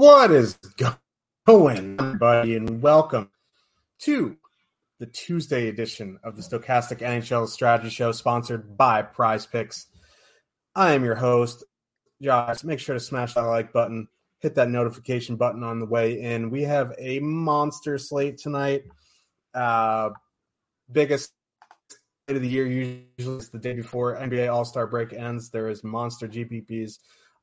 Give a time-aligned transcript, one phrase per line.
[0.00, 0.58] What is
[1.46, 3.28] going, everybody, and welcome
[3.98, 4.38] to
[4.98, 9.88] the Tuesday edition of the Stokastic NHL Strategy Show, sponsored by PrizePicks.
[10.74, 11.64] I am your host,
[12.22, 12.64] Josh.
[12.64, 14.08] Make sure to smash that like button,
[14.38, 16.48] hit that notification button on the way in.
[16.48, 18.84] We have a monster slate tonight.
[19.52, 20.12] Uh,
[20.90, 21.30] biggest
[22.26, 25.50] of the year usually is the day before NBA All Star break ends.
[25.50, 27.00] There is monster GPPs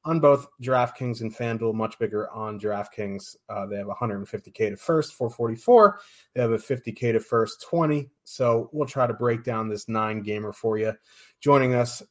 [0.08, 3.36] on both DraftKings and FanDuel, much bigger on DraftKings.
[3.50, 6.00] Uh, they have 150K to first, 444.
[6.34, 8.10] They have a 50K to first, 20.
[8.24, 10.94] So we'll try to break down this nine gamer for you.
[11.42, 12.02] Joining us,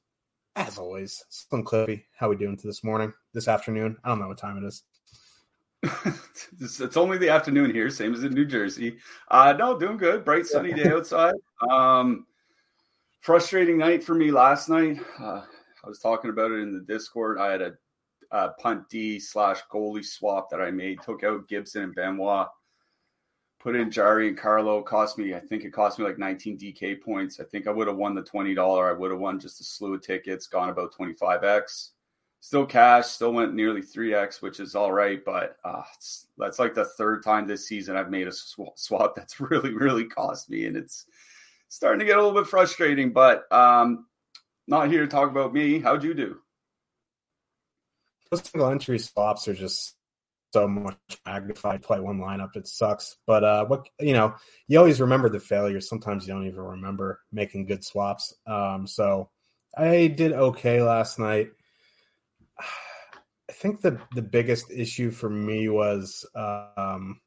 [0.57, 2.05] as always, Slim Cliffy.
[2.15, 3.97] How we doing to this morning, this afternoon?
[4.05, 4.83] I don't know what time it is.
[6.61, 8.99] it's only the afternoon here, same as in New Jersey.
[9.29, 10.23] Uh, no, doing good.
[10.23, 11.35] Bright sunny day outside.
[11.71, 12.27] Um,
[13.21, 14.99] frustrating night for me last night.
[15.19, 15.41] Uh,
[15.87, 17.39] I was talking about it in the Discord.
[17.39, 17.73] I had a
[18.31, 21.03] uh, punt D slash goalie swap that I made.
[21.03, 22.49] Took out Gibson and Benoit,
[23.59, 24.83] put in Jarry and Carlo.
[24.83, 27.41] Cost me, I think it cost me like 19 DK points.
[27.41, 28.89] I think I would have won the $20.
[28.89, 31.91] I would have won just a slew of tickets, gone about 25x.
[32.41, 35.25] Still cash, still went nearly 3x, which is all right.
[35.25, 35.83] But uh,
[36.39, 40.05] that's like the third time this season I've made a sw- swap that's really, really
[40.05, 40.67] cost me.
[40.67, 41.07] And it's
[41.69, 43.13] starting to get a little bit frustrating.
[43.13, 44.07] But um,
[44.69, 45.81] not here to talk about me.
[45.81, 46.39] How'd you do?
[48.31, 49.95] Those single entry swaps are just
[50.53, 51.83] so much magnified.
[51.83, 53.17] Play one lineup, it sucks.
[53.27, 54.35] But uh, what you know,
[54.69, 55.89] you always remember the failures.
[55.89, 58.35] Sometimes you don't even remember making good swaps.
[58.47, 59.31] Um, so
[59.77, 61.51] I did okay last night.
[63.49, 67.21] I think the the biggest issue for me was um,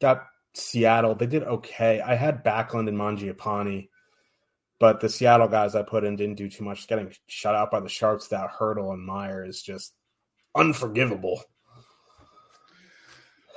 [0.00, 1.14] got Seattle.
[1.14, 2.00] They did okay.
[2.00, 3.88] I had Backlund and Mangiapane.
[4.80, 6.88] But the Seattle guys I put in didn't do too much.
[6.88, 9.92] Getting shut out by the Sharks that Hertl and Meier is just
[10.54, 11.42] unforgivable.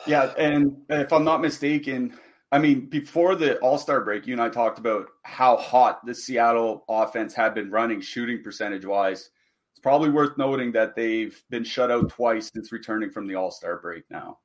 [0.06, 2.18] Yeah, and if I'm not mistaken,
[2.52, 6.14] I mean, before the All Star break, you and I talked about how hot the
[6.14, 9.30] Seattle offense had been running, shooting percentage wise.
[9.72, 13.50] It's probably worth noting that they've been shut out twice since returning from the All
[13.50, 14.40] Star break now.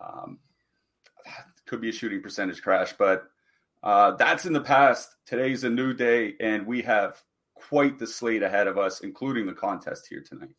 [0.00, 0.38] Um,
[1.66, 3.24] could be a shooting percentage crash, but
[3.82, 5.16] uh, that's in the past.
[5.26, 7.22] Today's a new day, and we have
[7.54, 10.54] quite the slate ahead of us, including the contest here tonight.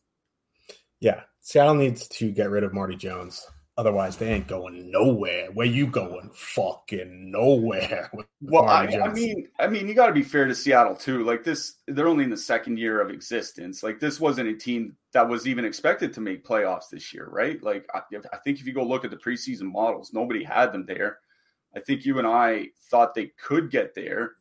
[1.00, 3.46] Yeah, Seattle needs to get rid of Marty Jones.
[3.78, 5.52] Otherwise, they ain't going nowhere.
[5.54, 6.32] Where you going?
[6.34, 8.10] Fucking nowhere.
[8.42, 11.24] well, I, I, mean, I mean, you got to be fair to Seattle too.
[11.24, 13.84] Like this, they're only in the second year of existence.
[13.84, 17.62] Like this wasn't a team that was even expected to make playoffs this year, right?
[17.62, 18.00] Like I,
[18.34, 21.20] I think if you go look at the preseason models, nobody had them there.
[21.76, 24.32] I think you and I thought they could get there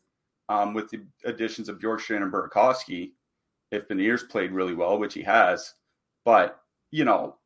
[0.49, 3.13] um, with the additions of Bjorkstrand and Burakovsky
[3.71, 5.75] if Beniers played really well, which he has.
[6.27, 7.37] But you know,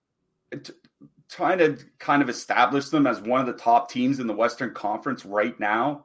[1.28, 4.74] trying to kind of establish them as one of the top teams in the Western
[4.74, 6.04] Conference right now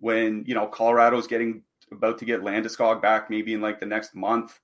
[0.00, 1.62] when, you know, Colorado's getting
[1.92, 4.58] about to get Landeskog back maybe in like the next month.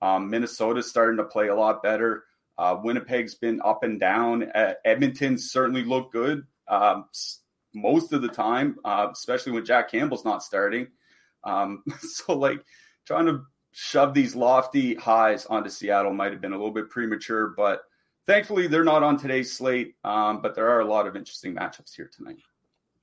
[0.00, 2.24] Um, Minnesota's starting to play a lot better.
[2.56, 4.44] Uh, Winnipeg's been up and down.
[4.54, 7.06] Uh, Edmonton certainly looked good um,
[7.74, 10.86] most of the time, uh, especially when Jack Campbell's not starting.
[11.42, 12.64] Um, so, like,
[13.06, 13.42] trying to
[13.72, 17.82] shove these lofty highs onto Seattle might have been a little bit premature, but
[18.26, 21.94] thankfully they're not on today's slate, um, but there are a lot of interesting matchups
[21.94, 22.38] here tonight.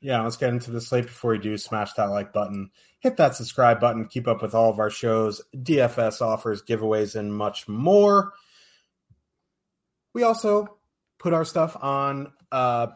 [0.02, 1.58] Yeah, let's get into the slate before we do.
[1.58, 2.70] Smash that like button,
[3.00, 7.36] hit that subscribe button, keep up with all of our shows, DFS offers, giveaways, and
[7.36, 8.34] much more.
[10.14, 10.78] We also
[11.18, 12.88] put our stuff on uh,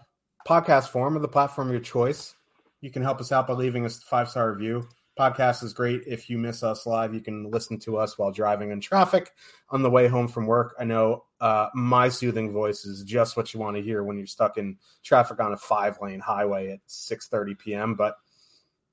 [0.47, 2.35] podcast form or the platform of your choice.
[2.81, 4.87] You can help us out by leaving us a five star review.
[5.19, 6.03] Podcast is great.
[6.07, 9.33] If you miss us live, you can listen to us while driving in traffic
[9.69, 10.75] on the way home from work.
[10.79, 14.27] I know uh, my soothing voice is just what you want to hear when you're
[14.27, 17.95] stuck in traffic on a five lane highway at 6:30 p.m.
[17.95, 18.15] But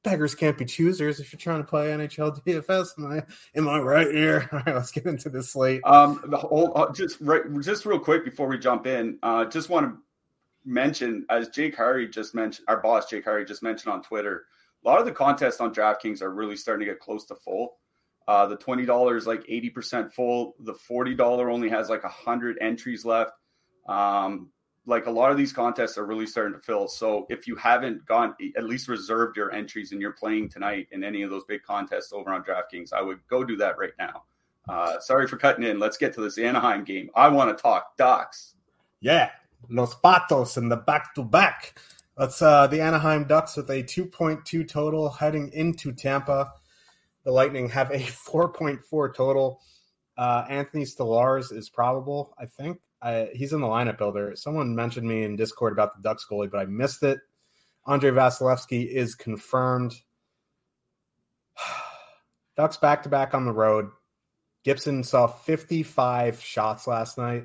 [0.02, 2.98] beggars can't be choosers if you're trying to play NHL DFS.
[2.98, 3.22] Am I
[3.54, 4.48] am I right here?
[4.52, 5.80] All right, let's get into this slate.
[5.84, 9.68] Um, the whole uh, just right, just real quick before we jump in, uh, just
[9.68, 9.96] want to
[10.64, 14.46] mention as Jake Harry just mentioned, our boss Jake Harry just mentioned on Twitter
[14.86, 17.78] a lot of the contests on DraftKings are really starting to get close to full.
[18.28, 20.54] Uh, the twenty dollars is like eighty percent full.
[20.60, 23.32] The forty dollar only has like hundred entries left.
[23.88, 24.50] Um,
[24.86, 26.86] like a lot of these contests are really starting to fill.
[26.86, 31.02] So if you haven't gone, at least reserved your entries and you're playing tonight in
[31.02, 34.22] any of those big contests over on DraftKings, I would go do that right now.
[34.68, 35.80] Uh, sorry for cutting in.
[35.80, 37.10] Let's get to this Anaheim game.
[37.16, 38.54] I want to talk Ducks.
[39.00, 39.30] Yeah,
[39.68, 41.78] Los Patos and the back to back.
[42.16, 46.52] That's uh, the Anaheim Ducks with a 2.2 total heading into Tampa.
[47.24, 49.60] The Lightning have a 4.4 total.
[50.16, 52.80] Uh, Anthony Stolarz is probable, I think.
[53.02, 54.34] I, he's in the lineup builder.
[54.34, 57.18] Someone mentioned me in Discord about the Ducks goalie, but I missed it.
[57.84, 59.94] Andre Vasilevskiy is confirmed.
[62.56, 63.90] Ducks back to back on the road.
[64.64, 67.44] Gibson saw 55 shots last night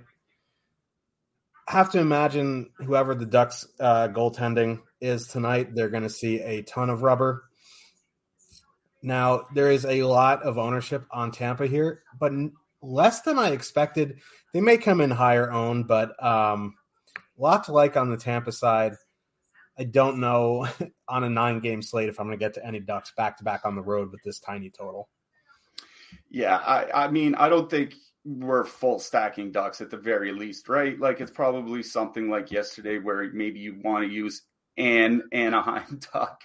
[1.67, 6.61] have to imagine whoever the Ducks uh, goaltending is tonight, they're going to see a
[6.63, 7.43] ton of rubber.
[9.03, 12.31] Now, there is a lot of ownership on Tampa here, but
[12.81, 14.19] less than I expected.
[14.53, 16.75] They may come in higher owned, but um,
[17.37, 18.93] a lot to like on the Tampa side.
[19.77, 20.67] I don't know
[21.07, 23.43] on a nine game slate if I'm going to get to any Ducks back to
[23.43, 25.09] back on the road with this tiny total.
[26.29, 30.69] Yeah, I, I mean, I don't think we're full stacking ducks at the very least,
[30.69, 30.99] right?
[30.99, 34.43] Like it's probably something like yesterday where maybe you want to use
[34.77, 36.41] an Anaheim duck.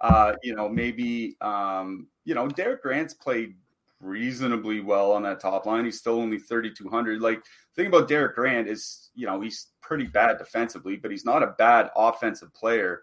[0.00, 3.54] Uh, you know, maybe um, you know, Derek Grant's played
[4.00, 5.84] reasonably well on that top line.
[5.84, 7.20] He's still only 3,200.
[7.20, 11.24] Like, the thing about Derek Grant is, you know, he's pretty bad defensively, but he's
[11.24, 13.02] not a bad offensive player.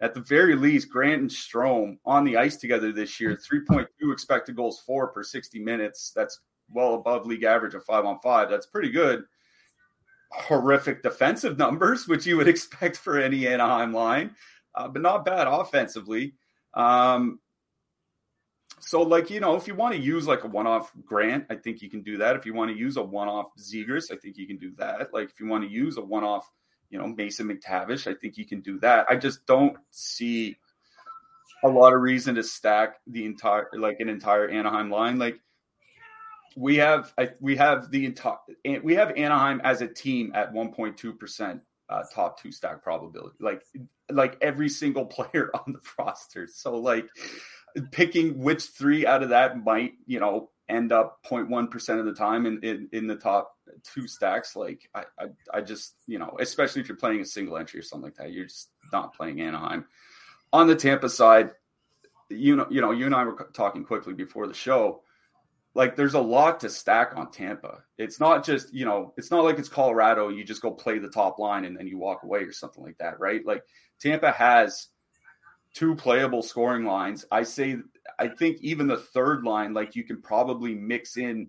[0.00, 4.56] At the very least, Grant and Strome on the ice together this year, 3.2 expected
[4.56, 6.12] goals for per 60 minutes.
[6.14, 6.40] That's
[6.74, 8.50] well above league average of five on five.
[8.50, 9.24] That's pretty good.
[10.32, 14.34] Horrific defensive numbers, which you would expect for any Anaheim line,
[14.74, 16.34] uh, but not bad offensively.
[16.74, 17.38] Um,
[18.80, 21.54] so, like, you know, if you want to use like a one off Grant, I
[21.54, 22.36] think you can do that.
[22.36, 25.12] If you want to use a one off Zegras, I think you can do that.
[25.12, 26.50] Like, if you want to use a one off,
[26.90, 29.06] you know, Mason McTavish, I think you can do that.
[29.08, 30.58] I just don't see
[31.64, 35.18] a lot of reason to stack the entire, like, an entire Anaheim line.
[35.18, 35.40] Like,
[36.56, 38.36] we have we have the entire
[38.82, 43.36] we have Anaheim as a team at 1.2 percent uh, top two stack probability.
[43.40, 43.62] Like
[44.10, 46.46] like every single player on the roster.
[46.46, 47.08] So like
[47.90, 52.46] picking which three out of that might, you know, end up 0.1% of the time
[52.46, 54.56] in, in, in the top two stacks.
[54.56, 57.82] Like I, I, I just, you know, especially if you're playing a single entry or
[57.82, 59.84] something like that, you're just not playing Anaheim.
[60.52, 61.50] On the Tampa side,
[62.30, 65.02] you know, you know, you and I were talking quickly before the show.
[65.74, 67.82] Like there's a lot to stack on Tampa.
[67.98, 71.08] It's not just, you know, it's not like it's Colorado, you just go play the
[71.08, 73.44] top line and then you walk away or something like that, right?
[73.44, 73.64] Like
[74.00, 74.88] Tampa has
[75.74, 77.24] two playable scoring lines.
[77.30, 77.78] I say
[78.18, 81.48] I think even the third line, like you can probably mix in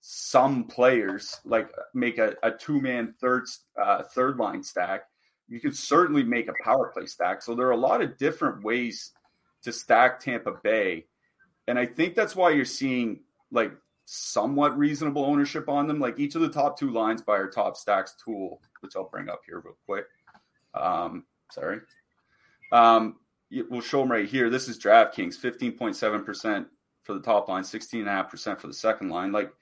[0.00, 3.44] some players, like make a, a two man third
[3.80, 5.02] uh, third line stack.
[5.48, 7.42] You could certainly make a power play stack.
[7.42, 9.12] So there are a lot of different ways
[9.62, 11.06] to stack Tampa Bay,
[11.68, 13.20] and I think that's why you're seeing
[13.50, 13.72] like
[14.04, 16.00] somewhat reasonable ownership on them.
[16.00, 19.28] Like each of the top two lines by our top stacks tool, which I'll bring
[19.28, 20.06] up here real quick.
[20.74, 21.80] Um, sorry.
[22.72, 23.16] Um,
[23.68, 24.50] we'll show them right here.
[24.50, 26.66] This is DraftKings, 15.7%
[27.02, 29.32] for the top line, 16.5% for the second line.
[29.32, 29.52] Like,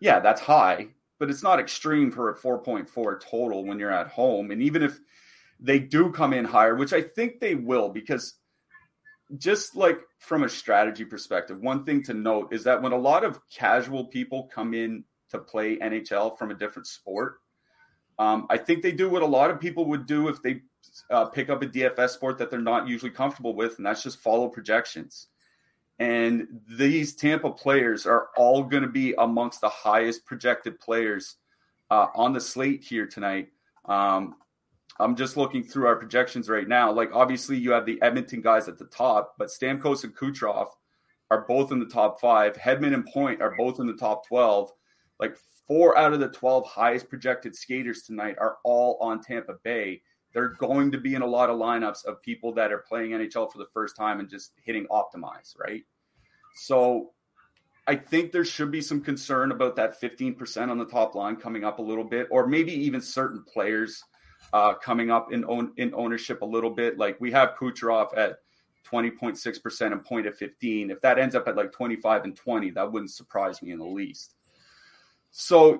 [0.00, 0.88] yeah, that's high,
[1.18, 4.50] but it's not extreme for a 4.4 total when you're at home.
[4.50, 4.98] And even if
[5.60, 8.34] they do come in higher, which I think they will, because
[9.38, 13.24] just like from a strategy perspective, one thing to note is that when a lot
[13.24, 17.38] of casual people come in to play NHL from a different sport,
[18.18, 20.62] um, I think they do what a lot of people would do if they
[21.10, 24.18] uh, pick up a DFS sport that they're not usually comfortable with, and that's just
[24.18, 25.28] follow projections.
[25.98, 31.36] And these Tampa players are all going to be amongst the highest projected players
[31.90, 33.48] uh, on the slate here tonight.
[33.86, 34.36] Um,
[34.98, 36.90] I'm just looking through our projections right now.
[36.90, 40.68] Like, obviously, you have the Edmonton guys at the top, but Stamkos and Kucherov
[41.30, 42.56] are both in the top five.
[42.56, 44.72] Hedman and Point are both in the top 12.
[45.20, 45.36] Like,
[45.66, 50.00] four out of the 12 highest projected skaters tonight are all on Tampa Bay
[50.36, 53.50] they're going to be in a lot of lineups of people that are playing NHL
[53.50, 55.82] for the first time and just hitting optimize, right?
[56.56, 57.12] So
[57.86, 61.64] I think there should be some concern about that 15% on the top line coming
[61.64, 64.04] up a little bit, or maybe even certain players
[64.56, 66.96] uh, coming up in own in ownership a little bit.
[66.96, 68.38] Like we have Kucherov at
[68.90, 70.90] 20.6% and point at 15.
[70.90, 73.84] If that ends up at like 25 and 20, that wouldn't surprise me in the
[73.84, 74.34] least.
[75.30, 75.78] So,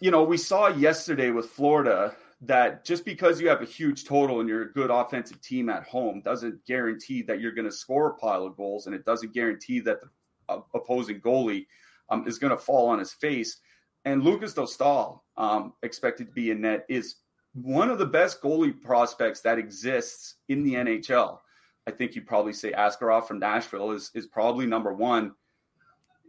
[0.00, 4.40] you know, we saw yesterday with Florida that just because you have a huge total
[4.40, 8.10] and you're a good offensive team at home doesn't guarantee that you're going to score
[8.10, 10.08] a pile of goals, and it doesn't guarantee that the
[10.48, 11.66] uh, opposing goalie
[12.08, 13.58] um, is going to fall on his face.
[14.06, 17.16] And Lukas Dostal, um, expected to be in net, is
[17.62, 21.38] one of the best goalie prospects that exists in the NHL.
[21.86, 25.32] I think you'd probably say Askarov from Nashville is is probably number one.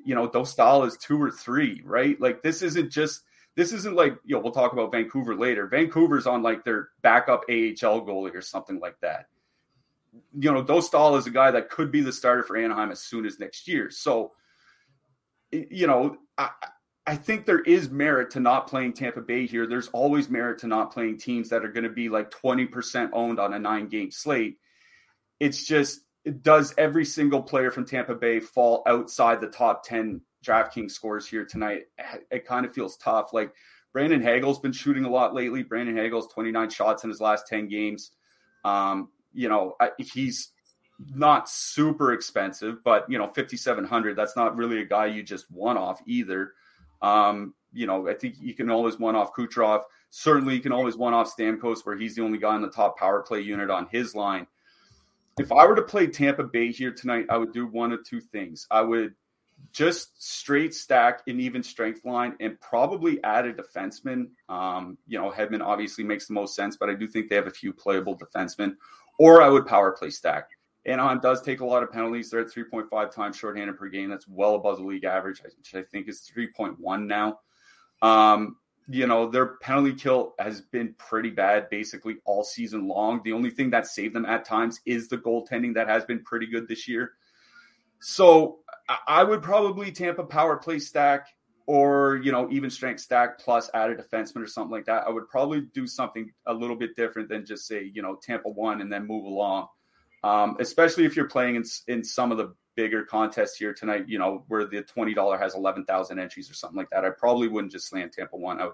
[0.06, 2.20] You know, Dostal is two or three, right?
[2.20, 3.24] Like this isn't just
[3.56, 5.68] this isn't like you know we'll talk about Vancouver later.
[5.68, 9.28] Vancouver's on like their backup AHL goalie or something like that.
[10.40, 13.26] You know, Dostal is a guy that could be the starter for Anaheim as soon
[13.26, 13.92] as next year.
[13.92, 14.32] So,
[15.52, 16.50] you know, I,
[17.06, 19.66] I think there is merit to not playing Tampa Bay here.
[19.66, 23.40] There's always merit to not playing teams that are going to be like 20% owned
[23.40, 24.58] on a nine game slate.
[25.40, 26.02] It's just,
[26.42, 31.46] does every single player from Tampa Bay fall outside the top 10 DraftKings scores here
[31.46, 31.84] tonight,
[32.32, 33.34] it kind of feels tough.
[33.34, 33.54] Like
[33.92, 35.64] Brandon Hagel's been shooting a lot lately.
[35.64, 38.12] Brandon Hagel's 29 shots in his last 10 games.
[38.64, 40.52] Um, you know, he's
[41.14, 45.78] not super expensive, but you know, 5,700, that's not really a guy you just one
[45.78, 46.54] off either.
[47.02, 49.82] Um, you know, I think you can always one off Kucherov.
[50.10, 52.98] Certainly, you can always one off Stamkos, where he's the only guy in the top
[52.98, 54.48] power play unit on his line.
[55.38, 58.20] If I were to play Tampa Bay here tonight, I would do one of two
[58.20, 58.68] things.
[58.72, 59.14] I would
[59.72, 64.30] just straight stack an even strength line and probably add a defenseman.
[64.48, 67.48] Um, you know, Hedman obviously makes the most sense, but I do think they have
[67.48, 68.76] a few playable defensemen.
[69.18, 70.50] Or I would power play stack.
[70.86, 72.30] Anaheim does take a lot of penalties.
[72.30, 74.10] They're at 3.5 times shorthanded per game.
[74.10, 77.40] That's well above the league average, which I think is 3.1 now.
[78.02, 78.58] Um,
[78.88, 83.22] you know, their penalty kill has been pretty bad basically all season long.
[83.24, 86.48] The only thing that saved them at times is the goaltending that has been pretty
[86.48, 87.12] good this year.
[88.00, 88.60] So
[89.08, 91.28] I would probably Tampa power play stack
[91.68, 95.06] or you know even strength stack plus add a defenseman or something like that.
[95.06, 98.50] I would probably do something a little bit different than just say you know Tampa
[98.50, 99.68] one and then move along.
[100.24, 104.20] Um, especially if you're playing in in some of the bigger contests here tonight, you
[104.20, 107.06] know where the twenty dollar has eleven thousand entries or something like that.
[107.06, 108.60] I probably wouldn't just slam Tampa one.
[108.60, 108.74] I would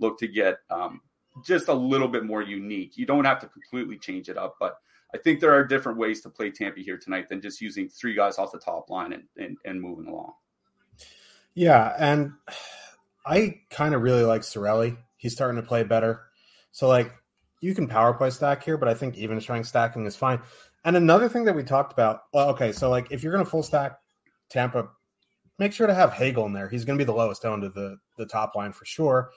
[0.00, 1.00] look to get um,
[1.44, 2.96] just a little bit more unique.
[2.96, 4.78] You don't have to completely change it up, but
[5.14, 8.14] I think there are different ways to play Tampa here tonight than just using three
[8.14, 10.32] guys off the top line and, and, and moving along.
[11.54, 12.32] Yeah, and
[13.24, 14.98] I kind of really like Cirelli.
[15.16, 16.22] He's starting to play better.
[16.72, 17.12] So like
[17.60, 20.42] you can power play stack here, but I think even strength stacking is fine.
[20.86, 23.50] And another thing that we talked about, well, okay, so like if you're going to
[23.50, 23.98] full stack
[24.48, 24.88] Tampa,
[25.58, 26.68] make sure to have Hagel in there.
[26.68, 29.30] He's going to be the lowest owned of the the top line for sure.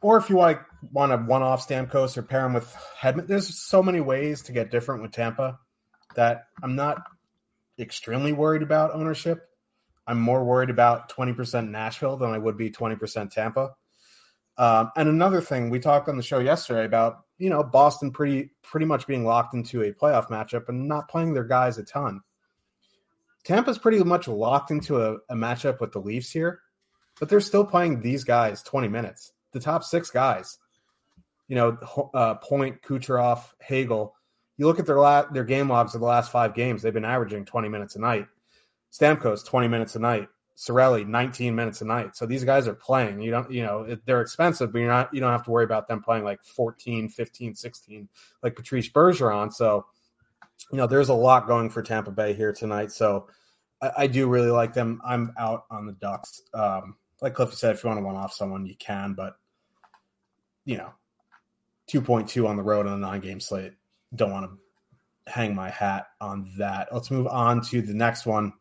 [0.00, 0.60] Or if you like
[0.92, 4.52] want to one off Stamkos or pair him with Hedman, there's so many ways to
[4.52, 5.58] get different with Tampa
[6.14, 7.02] that I'm not
[7.76, 9.48] extremely worried about ownership.
[10.06, 13.74] I'm more worried about 20% Nashville than I would be 20% Tampa.
[14.58, 18.50] Um, and another thing we talked on the show yesterday about you know Boston pretty
[18.62, 22.22] pretty much being locked into a playoff matchup and not playing their guys a ton.
[23.44, 26.62] Tampa's pretty much locked into a, a matchup with the Leafs here,
[27.20, 29.32] but they're still playing these guys 20 minutes.
[29.52, 30.58] The top six guys,
[31.46, 31.78] you know,
[32.12, 34.14] uh, Point, Kucherov, Hagel.
[34.56, 37.04] You look at their la- their game logs of the last five games; they've been
[37.04, 38.26] averaging 20 minutes a night.
[38.90, 40.28] Stamkos 20 minutes a night.
[40.56, 42.16] Cirelli 19 minutes a night.
[42.16, 43.20] So these guys are playing.
[43.20, 45.86] You don't, you know, they're expensive, but you're not, you don't have to worry about
[45.86, 48.08] them playing like 14, 15, 16,
[48.42, 49.52] like Patrice Bergeron.
[49.52, 49.84] So,
[50.72, 52.90] you know, there's a lot going for Tampa Bay here tonight.
[52.90, 53.28] So
[53.82, 55.02] I, I do really like them.
[55.04, 56.40] I'm out on the Ducks.
[56.54, 59.36] Um, like Cliffy said, if you want to one off someone, you can, but
[60.64, 60.92] you know,
[61.92, 63.74] 2.2 on the road on a nine game slate.
[64.14, 66.88] Don't want to hang my hat on that.
[66.92, 68.54] Let's move on to the next one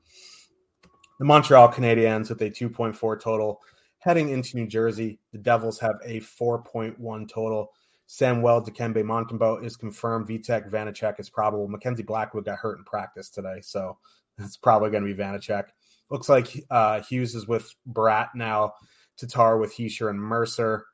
[1.19, 3.62] the Montreal Canadiens with a 2.4 total
[4.00, 5.19] heading into New Jersey.
[5.31, 7.72] The Devils have a 4.1 total.
[8.07, 10.27] Samuel Dikembe Mutombo is confirmed.
[10.27, 11.67] Vitek Vanecek is probable.
[11.67, 13.98] Mackenzie Blackwood got hurt in practice today, so
[14.38, 15.65] it's probably going to be Vanecek.
[16.12, 18.74] Looks like uh, Hughes is with Bratt now.
[19.17, 20.86] Tatar with Hischier and Mercer.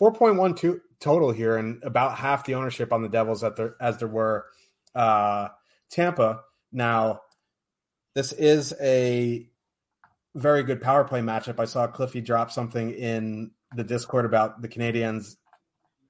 [0.00, 4.46] 4.12 total here, and about half the ownership on the Devils at as there were
[4.94, 5.48] uh,
[5.90, 6.40] Tampa.
[6.72, 7.20] Now,
[8.14, 9.48] this is a
[10.34, 11.60] very good power play matchup.
[11.60, 15.36] I saw Cliffy drop something in the Discord about the Canadiens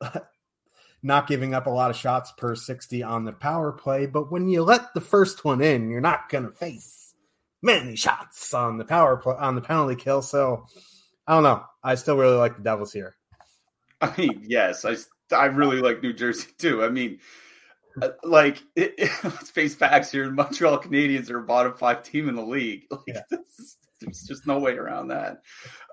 [1.03, 4.49] not giving up a lot of shots per 60 on the power play, but when
[4.49, 7.15] you let the first one in, you're not going to face
[7.63, 10.23] many shots on the power play on the penalty kill.
[10.23, 10.67] So
[11.27, 11.65] I don't know.
[11.83, 13.17] I still really like the Devils here.
[14.01, 14.97] I mean, yes, I
[15.35, 16.85] I really like New Jersey too.
[16.85, 17.21] I mean,
[18.23, 20.31] like it, it, let's face facts here.
[20.31, 22.87] Montreal Canadiens are a bottom five team in the league.
[22.91, 23.23] Like yeah.
[23.31, 25.43] this, there's just no way around that.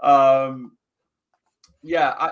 [0.04, 0.78] Um,
[1.82, 2.32] yeah, I.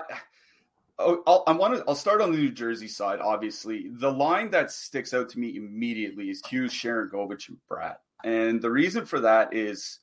[1.00, 1.84] Oh, I'll, I want to.
[1.86, 3.20] I'll start on the New Jersey side.
[3.20, 7.96] Obviously, the line that sticks out to me immediately is Hughes, Sharangovich, and Bratt.
[8.24, 10.00] And the reason for that is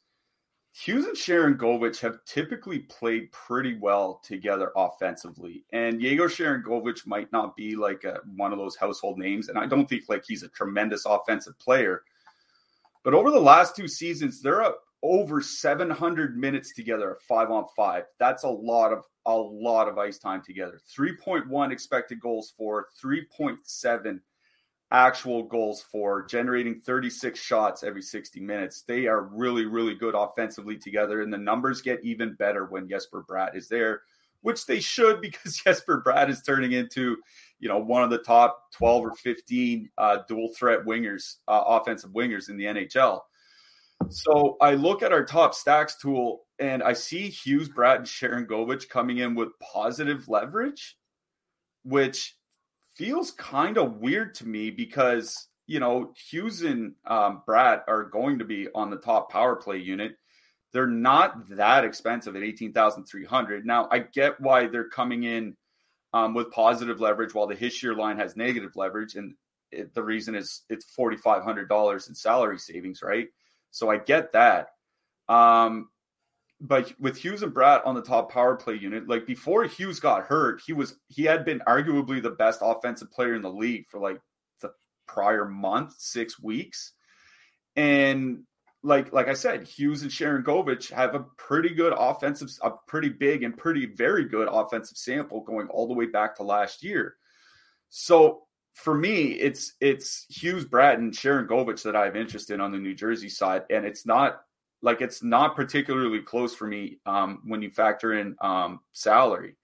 [0.78, 5.64] Hughes and Sharangovich have typically played pretty well together offensively.
[5.72, 9.48] And Yegor Sharangovich might not be like a, one of those household names.
[9.48, 12.04] And I don't think like he's a tremendous offensive player.
[13.04, 18.04] But over the last two seasons, they're up over 700 minutes together, five on five.
[18.20, 20.82] That's a lot of a lot of ice time together.
[20.94, 24.20] 3.1 expected goals for, 3.7
[24.92, 28.84] actual goals for, generating 36 shots every 60 minutes.
[28.84, 33.26] They are really, really good offensively together, and the numbers get even better when Jesper
[33.28, 34.02] Bratt is there,
[34.42, 37.18] which they should because Jesper Bratt is turning into,
[37.60, 42.12] you know, one of the top 12 or 15 uh, dual threat wingers, uh, offensive
[42.12, 43.22] wingers in the NHL.
[44.10, 48.88] So I look at our top stacks tool and I see Hughes, Bratt, and Sharangovich
[48.90, 50.98] coming in with positive leverage,
[51.84, 52.36] which
[52.96, 58.40] feels kind of weird to me because you know Hughes and um, Bratt are going
[58.40, 60.14] to be on the top power play unit.
[60.74, 63.66] They're not that expensive at eighteen thousand three hundred.
[63.66, 65.56] Now I get why they're coming in
[66.14, 69.36] um, with positive leverage while the Hischier line has negative leverage, and
[69.72, 73.28] it, the reason is it's forty five hundred dollars in salary savings, right?
[73.72, 74.70] So I get that.
[75.28, 75.90] Um,
[76.68, 80.24] but with Hughes and Bratt on the top power play unit, like before Hughes got
[80.24, 84.00] hurt, he was he had been arguably the best offensive player in the league for
[84.00, 84.20] like
[84.62, 84.72] the
[85.08, 86.94] prior month, six weeks.
[87.76, 88.44] And
[88.84, 93.44] like like I said, Hughes and Sharangovich have a pretty good offensive, a pretty big
[93.44, 97.16] and pretty very good offensive sample going all the way back to last year.
[97.90, 102.72] So for me, it's it's Hughes, Bratt, and Sharangovich that I have interest in on
[102.72, 104.42] the New Jersey side, and it's not
[104.86, 109.56] like it's not particularly close for me um, when you factor in um, salary.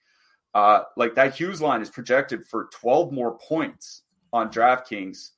[0.55, 4.01] Uh, like that Hughes line is projected for 12 more points
[4.33, 5.29] on DraftKings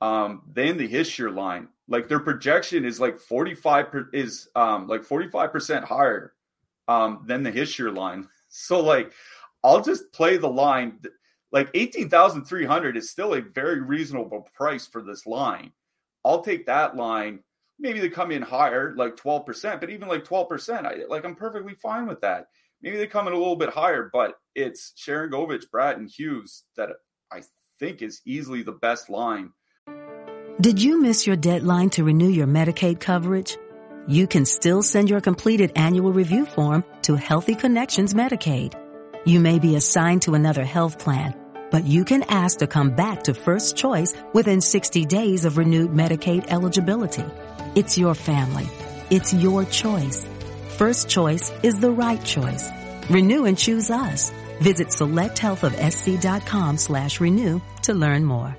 [0.00, 1.68] um, than the Hischier line.
[1.88, 6.32] Like their projection is like 45 per, is um, like 45 percent higher
[6.88, 8.26] um, than the Hischier line.
[8.50, 9.12] So like
[9.62, 11.00] I'll just play the line.
[11.52, 15.72] Like 18,300 is still a very reasonable price for this line.
[16.24, 17.40] I'll take that line
[17.78, 21.74] maybe they come in higher, like 12%, but even like 12%, I like I'm perfectly
[21.74, 22.46] fine with that.
[22.82, 26.90] Maybe they come in a little bit higher, but it's Sharangovich, Bratt, and Hughes that
[27.32, 27.42] I
[27.78, 29.50] think is easily the best line.
[30.60, 33.56] Did you miss your deadline to renew your Medicaid coverage?
[34.08, 38.74] You can still send your completed annual review form to Healthy Connections Medicaid.
[39.24, 41.34] You may be assigned to another health plan,
[41.70, 45.92] but you can ask to come back to First Choice within 60 days of renewed
[45.92, 47.24] Medicaid eligibility.
[47.74, 48.68] It's your family.
[49.10, 50.26] It's your choice.
[50.76, 52.70] First Choice is the right choice.
[53.10, 54.30] Renew and choose us.
[54.60, 58.56] Visit selecthealthofsc.com slash renew to learn more.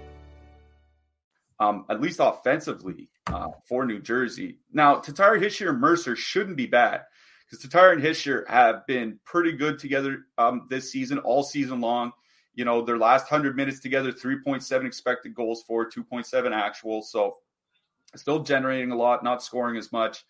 [1.59, 4.59] Um, at least offensively uh, for New Jersey.
[4.71, 7.01] Now, Tatar Hischier and Mercer shouldn't be bad
[7.45, 12.13] because Tatar and Hischier have been pretty good together um, this season, all season long.
[12.59, 17.01] You know, their last 100 minutes together, 3.7 expected goals for, 2.7 actual.
[17.01, 17.37] So
[18.17, 20.25] still generating a lot, not scoring as much.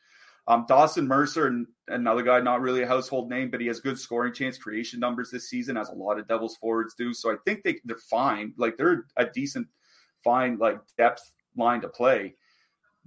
[0.48, 4.32] Um, Dawson Mercer, another guy, not really a household name, but he has good scoring
[4.32, 7.16] chance creation numbers this season, as a lot of Devils forwards do.
[7.16, 8.54] So I think they, they're fine.
[8.58, 9.66] Like they're a decent,
[10.24, 12.36] fine, like depth line to play.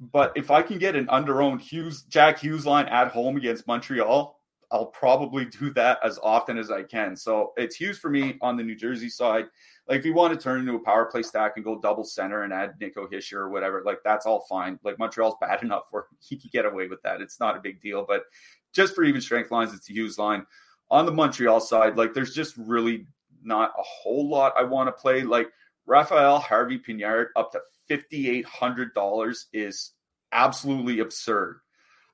[0.00, 4.41] But if I can get an under-owned Hughes, Jack Hughes line at home against Montreal,
[4.72, 7.14] I'll probably do that as often as I can.
[7.14, 9.44] So it's Hughes for me on the New Jersey side.
[9.86, 12.44] Like if you want to turn into a power play stack and go double center
[12.44, 14.78] and add Nico Hischier or whatever, like that's all fine.
[14.82, 17.20] Like Montreal's bad enough where he could get away with that.
[17.20, 18.06] It's not a big deal.
[18.08, 18.22] But
[18.72, 20.46] just for even strength lines, it's the Hughes line.
[20.90, 23.06] On the Montreal side, like there's just really
[23.42, 25.22] not a whole lot I want to play.
[25.22, 25.48] Like
[25.84, 29.92] Raphael Harvey Pinard up to fifty eight hundred dollars is
[30.32, 31.60] absolutely absurd.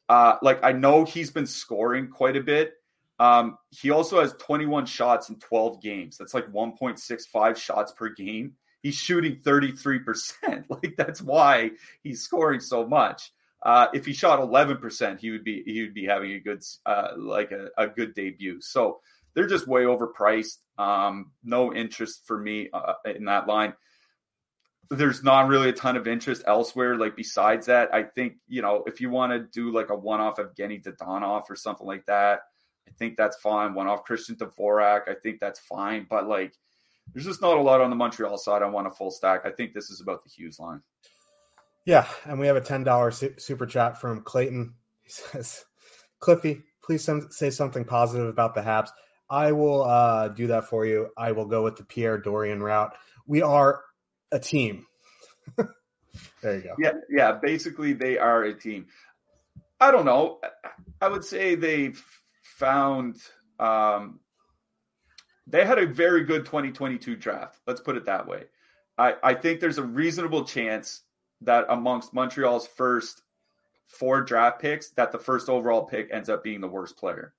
[0.08, 2.74] Uh, like I know he's been scoring quite a bit,
[3.18, 6.16] um, he also has 21 shots in 12 games.
[6.16, 8.54] That's like 1.65 shots per game.
[8.82, 10.64] He's shooting 33%.
[10.70, 13.32] Like that's why he's scoring so much.
[13.62, 17.08] Uh, if he shot 11%, he would be he would be having a good uh,
[17.16, 18.60] like a, a, good debut.
[18.60, 19.00] So
[19.34, 20.58] they're just way overpriced.
[20.76, 23.74] Um, no interest for me uh, in that line.
[24.90, 26.96] There's not really a ton of interest elsewhere.
[26.96, 30.38] Like besides that, I think you know if you want to do like a one-off
[30.38, 32.40] of Genny Dadonov or something like that
[32.88, 33.74] I think that's fine.
[33.74, 35.08] One off Christian Dvorak.
[35.08, 36.06] I think that's fine.
[36.08, 36.54] But like,
[37.12, 38.62] there's just not a lot on the Montreal side.
[38.62, 39.42] I want a full stack.
[39.44, 40.82] I think this is about the Hughes line.
[41.84, 44.74] Yeah, and we have a ten dollar super chat from Clayton.
[45.04, 45.64] He says,
[46.20, 48.90] "Cliffy, please say something positive about the Habs."
[49.30, 51.10] I will uh, do that for you.
[51.16, 52.96] I will go with the Pierre Dorion route.
[53.26, 53.82] We are
[54.32, 54.86] a team.
[56.42, 56.74] there you go.
[56.78, 57.32] Yeah, yeah.
[57.32, 58.86] Basically, they are a team.
[59.80, 60.40] I don't know.
[61.00, 62.02] I would say they've
[62.42, 63.16] found
[63.58, 64.20] um,
[65.46, 67.60] they had a very good 2022 draft.
[67.66, 68.44] Let's put it that way.
[68.96, 71.02] I, I think there's a reasonable chance
[71.42, 73.22] that amongst Montreal's first
[73.86, 77.32] four draft picks, that the first overall pick ends up being the worst player.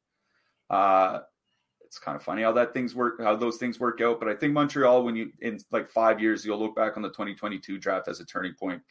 [0.70, 1.20] Uh,
[1.90, 4.20] it's kind of funny how that things work, how those things work out.
[4.20, 7.10] But I think Montreal, when you in like five years, you'll look back on the
[7.10, 8.84] 2022 draft as a turning point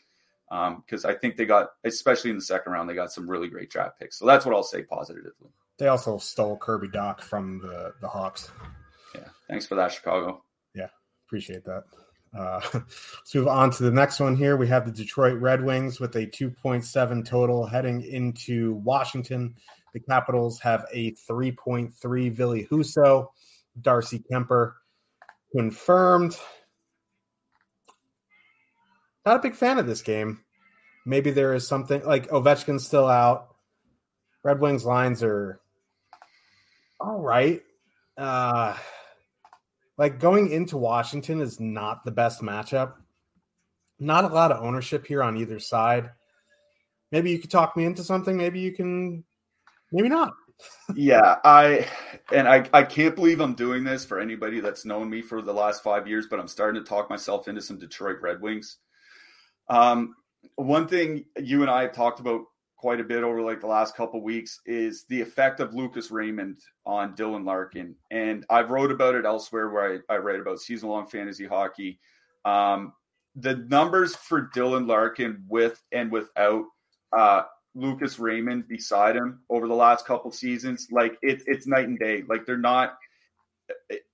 [0.48, 3.46] because um, I think they got, especially in the second round, they got some really
[3.48, 4.18] great draft picks.
[4.18, 5.50] So that's what I'll say positively.
[5.78, 8.50] They also stole Kirby Dach from the the Hawks.
[9.14, 10.42] Yeah, thanks for that, Chicago.
[10.74, 10.88] Yeah,
[11.28, 11.84] appreciate that.
[12.36, 14.56] Uh, let's move on to the next one here.
[14.56, 19.54] We have the Detroit Red Wings with a 2.7 total heading into Washington.
[19.94, 23.28] The Capitals have a 3.3 Ville Husso,
[23.80, 24.74] Darcy Kuemper
[25.54, 26.36] confirmed.
[29.24, 30.44] Not a big fan of this game.
[31.06, 33.54] Maybe there is something like Ovechkin's still out.
[34.44, 35.60] Red Wings lines are
[37.00, 37.62] all right.
[38.16, 38.76] Uh,
[39.96, 42.94] like going into Washington is not the best matchup.
[43.98, 46.10] Not a lot of ownership here on either side.
[47.10, 48.36] Maybe you could talk me into something.
[48.36, 49.24] Maybe you can,
[49.92, 50.32] maybe not.
[50.94, 51.86] yeah, I
[52.32, 55.52] and I I can't believe I'm doing this for anybody that's known me for the
[55.52, 58.78] last five years, but I'm starting to talk myself into some Detroit Red Wings.
[59.68, 60.14] Um,
[60.56, 62.42] one thing you and I have talked about
[62.78, 66.58] quite a bit over like the last couple weeks is the effect of Lucas Raymond
[66.86, 67.96] on Dylan Larkin.
[68.10, 71.98] And I've wrote about it elsewhere where I, I write about season long fantasy hockey.
[72.44, 72.92] Um,
[73.34, 76.64] the numbers for Dylan Larkin with and without
[77.16, 77.42] uh,
[77.78, 82.24] Lucas Raymond beside him over the last couple seasons, like it, it's night and day.
[82.28, 82.98] Like they're not.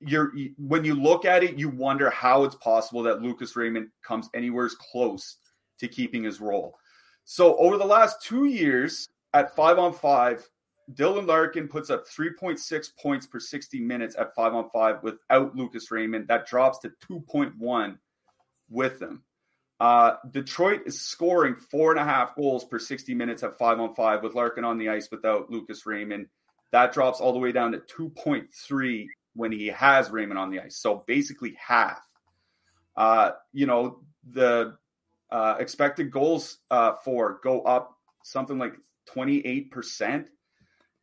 [0.00, 4.28] You're when you look at it, you wonder how it's possible that Lucas Raymond comes
[4.34, 5.36] anywhere close
[5.78, 6.76] to keeping his role.
[7.24, 10.46] So over the last two years at five on five,
[10.92, 15.90] Dylan Larkin puts up 3.6 points per 60 minutes at five on five without Lucas
[15.90, 16.28] Raymond.
[16.28, 17.96] That drops to 2.1
[18.68, 19.22] with him.
[19.80, 23.94] Uh, Detroit is scoring four and a half goals per 60 minutes at five on
[23.94, 26.28] five with Larkin on the ice without Lucas Raymond.
[26.72, 30.76] That drops all the way down to 2.3 when he has Raymond on the ice.
[30.76, 32.06] So basically half.
[32.96, 34.76] Uh, you know, the
[35.30, 38.74] uh, expected goals uh, for go up something like
[39.14, 40.26] 28%.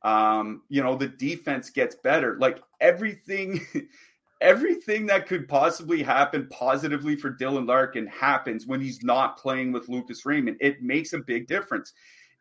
[0.04, 2.38] Um, you know, the defense gets better.
[2.40, 3.66] Like everything,
[4.42, 9.88] everything that could possibly happen positively for Dylan Larkin happens when he's not playing with
[9.88, 10.58] Lucas Raymond.
[10.60, 11.94] It makes a big difference.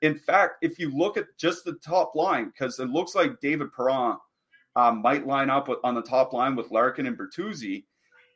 [0.03, 3.71] In fact, if you look at just the top line, because it looks like David
[3.73, 4.17] Perron
[4.77, 7.85] um, might line up with, on the top line with Larkin and Bertuzzi.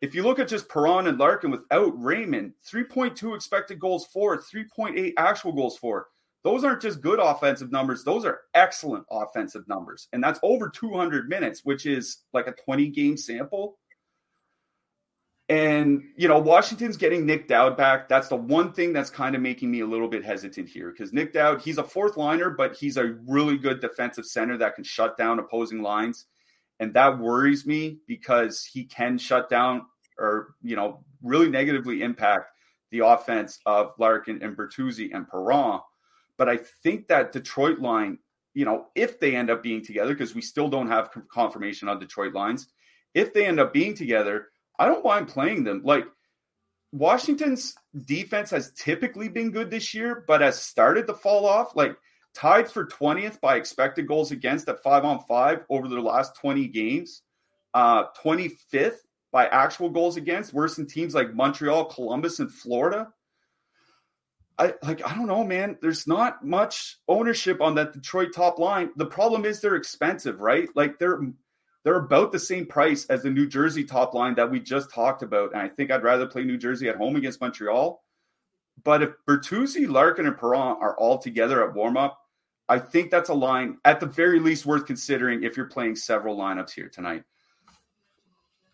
[0.03, 5.14] If you look at just Perron and Larkin without Raymond, 3.2 expected goals for, 3.8
[5.16, 6.09] actual goals for.
[6.44, 10.09] Those aren't just good offensive numbers, those are excellent offensive numbers.
[10.12, 13.78] And that's over 200 minutes, which is like a 20 game sample.
[15.48, 18.09] And, you know, Washington's getting Nic Dowd back.
[18.09, 21.12] That's the one thing that's kind of making me a little bit hesitant here because
[21.12, 24.85] Nic Dowd, he's a fourth liner, but he's a really good defensive center that can
[24.85, 26.26] shut down opposing lines.
[26.80, 29.83] And that worries me because he can shut down
[30.18, 32.50] or, you know, really negatively impact
[32.90, 35.80] the offense of Larkin and Bertuzzi and Perron.
[36.36, 38.18] But I think that Detroit line,
[38.54, 41.98] you know, if they end up being together, because we still don't have confirmation on
[41.98, 42.68] Detroit lines,
[43.14, 45.82] if they end up being together, I don't mind playing them.
[45.84, 46.04] Like
[46.92, 51.76] Washington's defense has typically been good this year, but has started to fall off.
[51.76, 51.96] Like
[52.34, 56.66] tied for 20th by expected goals against at five on five over their last 20
[56.68, 57.22] games,
[57.72, 58.98] uh, 25th
[59.32, 63.08] by actual goals against, worse than teams like Montreal, Columbus, and Florida.
[64.58, 65.78] I like I don't know, man.
[65.82, 68.90] There's not much ownership on that Detroit top line.
[68.96, 70.68] The problem is they're expensive, right?
[70.76, 71.20] Like they're
[71.84, 75.22] they're about the same price as the New Jersey top line that we just talked
[75.22, 75.52] about.
[75.52, 78.02] And I think I'd rather play New Jersey at home against Montreal.
[78.82, 82.18] But if Bertuzzi, Larkin, and Perron are all together at warm up,
[82.68, 86.36] I think that's a line at the very least worth considering if you're playing several
[86.36, 87.24] lineups here tonight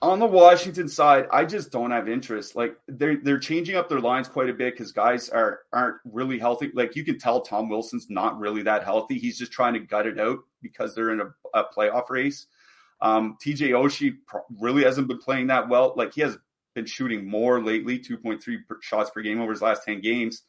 [0.03, 2.57] on the Washington side, I just don't have interest.
[2.57, 6.39] Like they're they're changing up their lines quite a bit because guys are aren't really
[6.39, 6.71] healthy.
[6.73, 9.19] Like you can tell Tom Wilson's not really that healthy.
[9.19, 12.47] He's just trying to gut it out because they're in a, a playoff race.
[13.03, 14.17] Um, TJ Oshie
[14.59, 15.93] really hasn't been playing that well.
[15.97, 16.39] Like he has
[16.75, 20.43] been shooting more lately, two point three shots per game over his last ten games,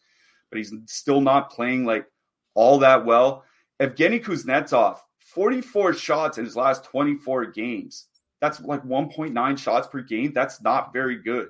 [0.50, 2.06] but he's still not playing like
[2.54, 3.44] all that well.
[3.82, 8.08] Evgeny Kuznetsov, forty four shots in his last twenty four games
[8.42, 10.34] that's like 1.9 shots per game.
[10.34, 11.50] That's not very good.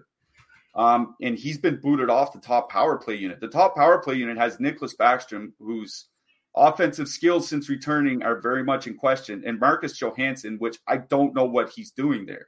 [0.76, 3.40] Um, and he's been booted off the top power play unit.
[3.40, 6.08] The top power play unit has Nicklas Backstrom, whose
[6.56, 11.34] offensive skills since returning are very much in question, and Marcus Johansson, which I don't
[11.34, 12.48] know what he's doing there.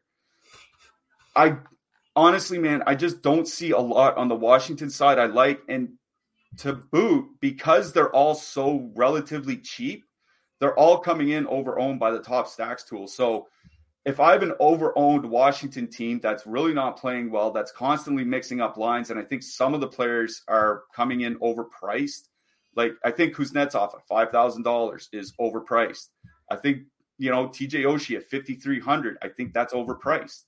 [1.36, 1.58] I
[2.16, 5.62] honestly, man, I just don't see a lot on the Washington side I like.
[5.68, 5.94] And
[6.58, 10.06] to boot, because they're all so relatively cheap,
[10.60, 13.08] they're all coming in over owned by the top stacks tool.
[13.08, 13.48] So
[14.06, 18.60] if I have an over-owned Washington team that's really not playing well, that's constantly mixing
[18.60, 22.28] up lines, and I think some of the players are coming in overpriced.
[22.76, 26.10] Like I think Kuznetsov at five thousand dollars is overpriced.
[26.52, 26.84] I think
[27.18, 29.18] you know TJ Oshie at fifty three hundred.
[29.22, 30.44] I think that's overpriced.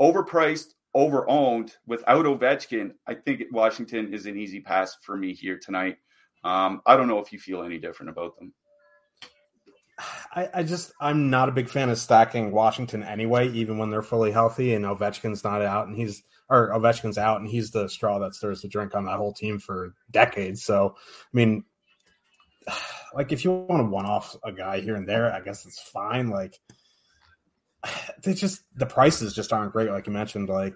[0.00, 2.92] Overpriced, over-owned without Ovechkin.
[3.06, 5.96] I think Washington is an easy pass for me here tonight.
[6.44, 8.52] Um, I don't know if you feel any different about them.
[9.98, 14.02] I, I, just I'm not a big fan of stacking Washington anyway, even when they're
[14.02, 18.18] fully healthy and Ovechkin's not out and he's or Ovechkin's out and he's the straw
[18.18, 20.64] that stirs the drink on that whole team for decades.
[20.64, 21.64] So I mean
[23.14, 25.80] like if you want to one off a guy here and there, I guess it's
[25.80, 26.28] fine.
[26.28, 26.58] Like
[28.22, 30.48] they just the prices just aren't great, like you mentioned.
[30.48, 30.74] Like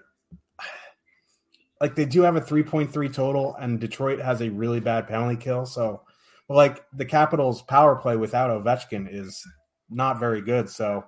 [1.81, 5.65] like they do have a 3.3 total and Detroit has a really bad penalty kill,
[5.65, 6.03] so
[6.49, 9.41] like the Capitals' power play without Ovechkin is
[9.89, 10.69] not very good.
[10.69, 11.05] So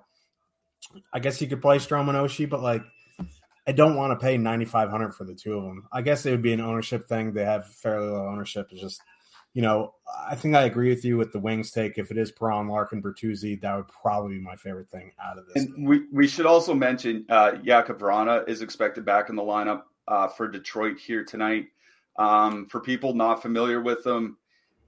[1.12, 2.82] I guess you could play Strome and Oshie, but like
[3.66, 5.86] I don't want to pay ninety five hundred for the two of them.
[5.92, 7.32] I guess it would be an ownership thing.
[7.32, 8.68] They have fairly low ownership.
[8.70, 9.00] It's just
[9.54, 9.94] you know
[10.28, 11.98] I think I agree with you with the wings take.
[11.98, 15.46] If it is Perron, Larkin, Bertuzzi, that would probably be my favorite thing out of
[15.46, 15.64] this.
[15.64, 19.82] And we we should also mention uh, Jakub Vrana is expected back in the lineup
[20.08, 21.66] uh, for Detroit here tonight.
[22.18, 24.36] Um, for people not familiar with them,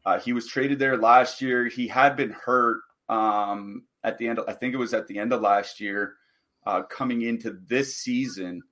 [0.05, 1.67] uh, he was traded there last year.
[1.67, 4.39] He had been hurt um, at the end.
[4.39, 6.15] Of, I think it was at the end of last year,
[6.67, 8.63] uh, coming into this season.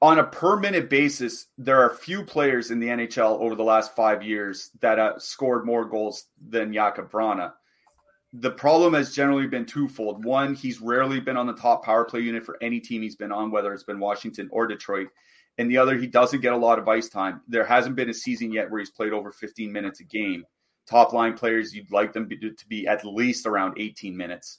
[0.00, 3.94] on a per minute basis, there are few players in the NHL over the last
[3.94, 7.52] five years that uh, scored more goals than Jakub Vrana.
[8.34, 10.24] The problem has generally been twofold.
[10.24, 13.30] One, he's rarely been on the top power play unit for any team he's been
[13.30, 15.08] on, whether it's been Washington or Detroit
[15.58, 17.40] and the other he doesn't get a lot of ice time.
[17.48, 20.44] There hasn't been a season yet where he's played over 15 minutes a game.
[20.86, 24.58] Top line players, you'd like them to be at least around 18 minutes.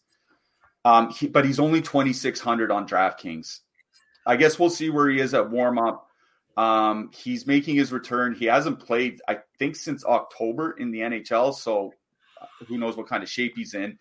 [0.85, 3.59] Um, he, but he's only 2,600 on DraftKings.
[4.25, 6.07] I guess we'll see where he is at warm up.
[6.55, 8.35] Um, he's making his return.
[8.35, 11.53] He hasn't played, I think, since October in the NHL.
[11.53, 11.93] So
[12.41, 13.97] uh, who knows what kind of shape he's in.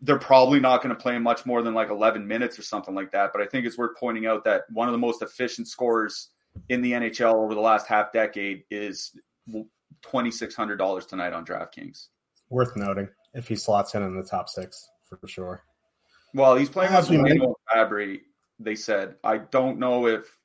[0.00, 3.10] They're probably not going to play much more than like 11 minutes or something like
[3.12, 3.30] that.
[3.32, 6.28] But I think it's worth pointing out that one of the most efficient scorers
[6.68, 9.12] in the NHL over the last half decade is
[9.50, 12.08] $2,600 tonight on DraftKings.
[12.50, 15.62] Worth noting if he slots in in the top six for sure.
[16.34, 18.20] Well, he's playing with Manuel Fabbri.
[18.58, 20.36] They said I don't know if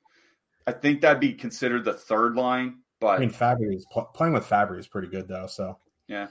[0.66, 4.48] I think that'd be considered the third line, but I mean Fabbri is playing with
[4.48, 5.46] Fabbri is pretty good though.
[5.46, 6.28] So yeah,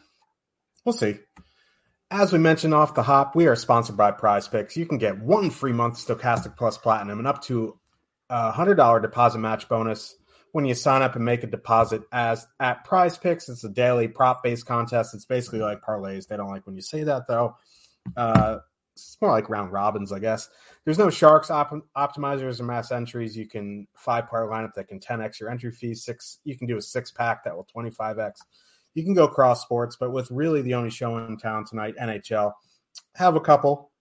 [0.85, 1.19] we'll see.
[2.13, 4.75] As we mentioned off the hop, we are sponsored by PrizePicks.
[4.75, 7.79] You can get one free month Stokastic Plus Platinum and up to
[8.29, 10.15] a hundred dollar deposit match bonus
[10.51, 13.49] when you sign up and make a deposit as at PrizePicks.
[13.49, 15.15] It's a daily prop based contest.
[15.15, 16.27] It's basically like parlays.
[16.27, 17.57] They don't like when you say that though.
[18.15, 18.59] Uh,
[18.93, 20.49] it's more like round robins, I guess.
[20.85, 23.35] There's no sharks op- optimizers or mass entries.
[23.35, 25.95] You can five part lineup that can 10x your entry fee.
[25.95, 28.33] Six, you can do a six pack that will 25x.
[28.93, 32.53] You can go cross sports, but with really the only show in town tonight, NHL,
[33.15, 33.91] have a couple.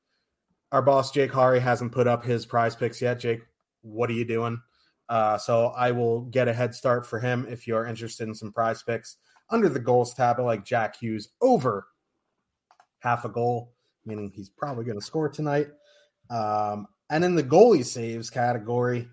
[0.70, 3.20] Our boss Jake Hari hasn't put up his prize picks yet.
[3.20, 3.40] Jake,
[3.82, 4.60] what are you doing?
[5.08, 8.52] Uh, so I will get a head start for him if you're interested in some
[8.52, 9.16] prize picks
[9.50, 10.38] under the goals tab.
[10.38, 11.86] I like Jack Hughes over
[13.00, 13.72] half a goal
[14.04, 15.68] meaning he's probably going to score tonight.
[16.30, 19.08] Um, and in the goalie saves category,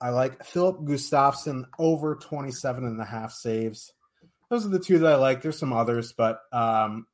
[0.00, 3.92] I like Filip Gustavsson over 27 and a half saves.
[4.50, 5.40] Those are the two that I like.
[5.40, 7.06] There's some others, but um,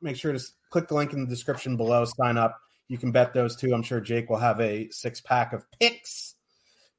[0.00, 2.58] make sure to click the link in the description below, sign up.
[2.88, 3.74] You can bet those two.
[3.74, 6.36] I'm sure Jake will have a six pack of picks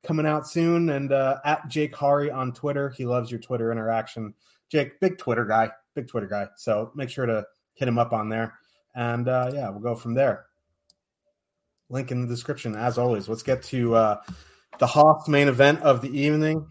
[0.04, 0.90] coming out soon.
[0.90, 4.34] And uh, at Jake Hari on Twitter, he loves your Twitter interaction.
[4.70, 6.48] Jake, big Twitter guy, big Twitter guy.
[6.58, 8.56] So make sure to hit him up on there.
[8.96, 10.48] And uh, yeah, we'll go from there.
[11.90, 13.30] Link in the description, as always.
[13.30, 14.22] Let's get to uh,
[14.80, 16.68] the Hoff main event of the evening.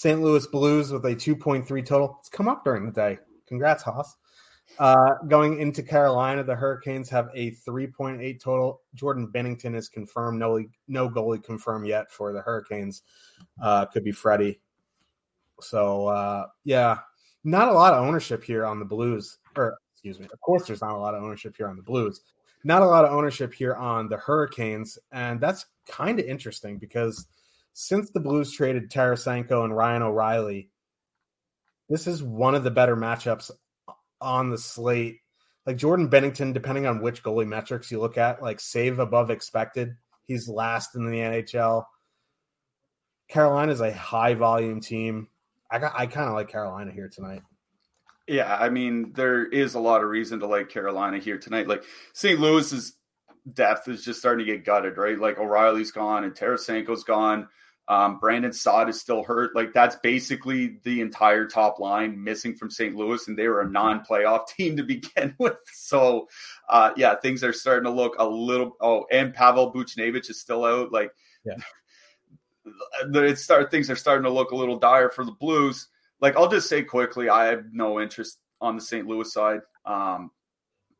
[0.00, 0.22] St.
[0.22, 2.16] Louis Blues with a 2.3 total.
[2.20, 3.18] It's come up during the day.
[3.46, 4.16] Congrats, Haas.
[4.78, 8.80] Uh, going into Carolina, the Hurricanes have a 3.8 total.
[8.94, 10.38] Jordan Binnington is confirmed.
[10.38, 13.02] No, no goalie confirmed yet for the Hurricanes.
[13.62, 14.58] Uh, could be Freddie.
[15.60, 16.96] So, uh, yeah,
[17.44, 19.36] not a lot of ownership here on the Blues.
[19.54, 20.28] Or excuse me.
[20.32, 22.22] Of course, there's not a lot of ownership here on the Blues.
[22.64, 27.26] Not a lot of ownership here on the Hurricanes, and that's kind of interesting because
[27.82, 30.68] since the Blues traded Tarasenko and Ryan O'Reilly,
[31.88, 33.50] this is one of the better matchups
[34.20, 35.20] on the slate.
[35.64, 39.96] Like Jordan Binnington, depending on which goalie metrics you look at, like save above expected,
[40.26, 41.84] he's last in the NHL.
[43.28, 45.28] Carolina is a high volume team.
[45.70, 47.40] I I kind of like Carolina here tonight.
[48.28, 51.66] Yeah, I mean, there is a lot of reason to like Carolina here tonight.
[51.66, 52.38] Like St.
[52.38, 52.98] Louis's
[53.54, 55.18] depth is just starting to get gutted, right?
[55.18, 57.48] Like O'Reilly's gone and Tarasenko's gone.
[57.90, 59.54] Um, Brandon Saad is still hurt.
[59.54, 62.94] Like that's basically the entire top line missing from St.
[62.94, 65.58] Louis, and they were a non-playoff team to begin with.
[65.72, 66.28] So,
[66.68, 68.76] uh, yeah, things are starting to look a little.
[68.80, 70.92] Oh, and Pavel Buchnevich is still out.
[70.92, 71.10] Like,
[71.44, 71.56] yeah,
[73.14, 75.88] it start things are starting to look a little dire for the Blues
[76.20, 79.06] like I'll just say quickly, I have no interest on the St.
[79.06, 79.60] Louis side.
[79.84, 80.30] Um,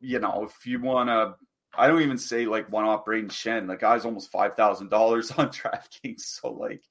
[0.01, 1.35] you know, if you want to,
[1.77, 3.67] I don't even say like one off Brayden Schenn.
[3.67, 6.21] The guy's almost five thousand dollars on DraftKings.
[6.21, 6.83] So like,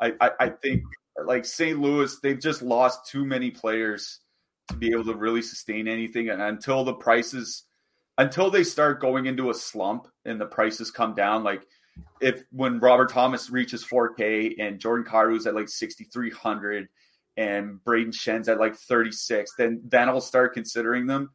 [0.00, 0.82] I, I I think
[1.24, 1.78] like St.
[1.78, 4.20] Louis, they've just lost too many players
[4.68, 6.30] to be able to really sustain anything.
[6.30, 7.64] And until the prices,
[8.18, 11.66] until they start going into a slump and the prices come down, like
[12.20, 16.88] if when Robert Thomas reaches 4K and Jordan Kyrou's at like 6,300
[17.36, 21.30] and Brayden Schenn's at like 36, then then I'll start considering them.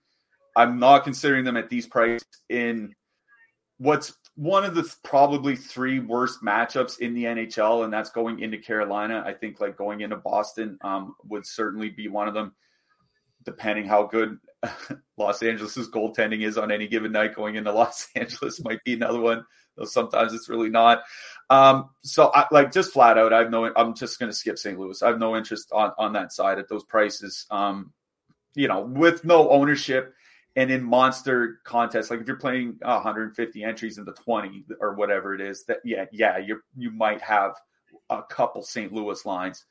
[0.56, 2.96] I'm not considering them at these prices in
[3.78, 8.58] what's one of the probably three worst matchups in the NHL, and that's going into
[8.58, 9.24] Carolina.
[9.26, 12.54] I think like going into Boston um, would certainly be one of them,
[13.44, 14.38] depending how good
[15.18, 17.36] Los Angeles's goaltending is on any given night.
[17.36, 19.46] Going into Los Angeles might be another one,
[19.78, 21.04] though sometimes it's really not.
[21.50, 23.72] Um, so I like just flat out, I have no.
[23.76, 24.78] I'm just going to skip St.
[24.78, 25.02] Louis.
[25.02, 27.46] I have no interest on on that side at those prices.
[27.52, 27.94] Um,
[28.54, 30.14] you know, with no ownership
[30.56, 35.42] and in monster contests, like if you're playing 150 entries into 20 or whatever it
[35.42, 37.56] is, that yeah, yeah, you you might have
[38.10, 38.94] a couple St.
[38.94, 39.66] Louis lines.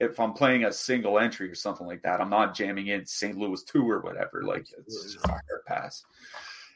[0.00, 3.36] If I'm playing a single entry or something like that, I'm not jamming in St.
[3.36, 4.42] Louis two or whatever.
[4.44, 6.04] Like it's just a hard pass.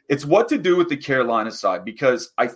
[0.08, 2.50] It's what to do with the Carolina side because I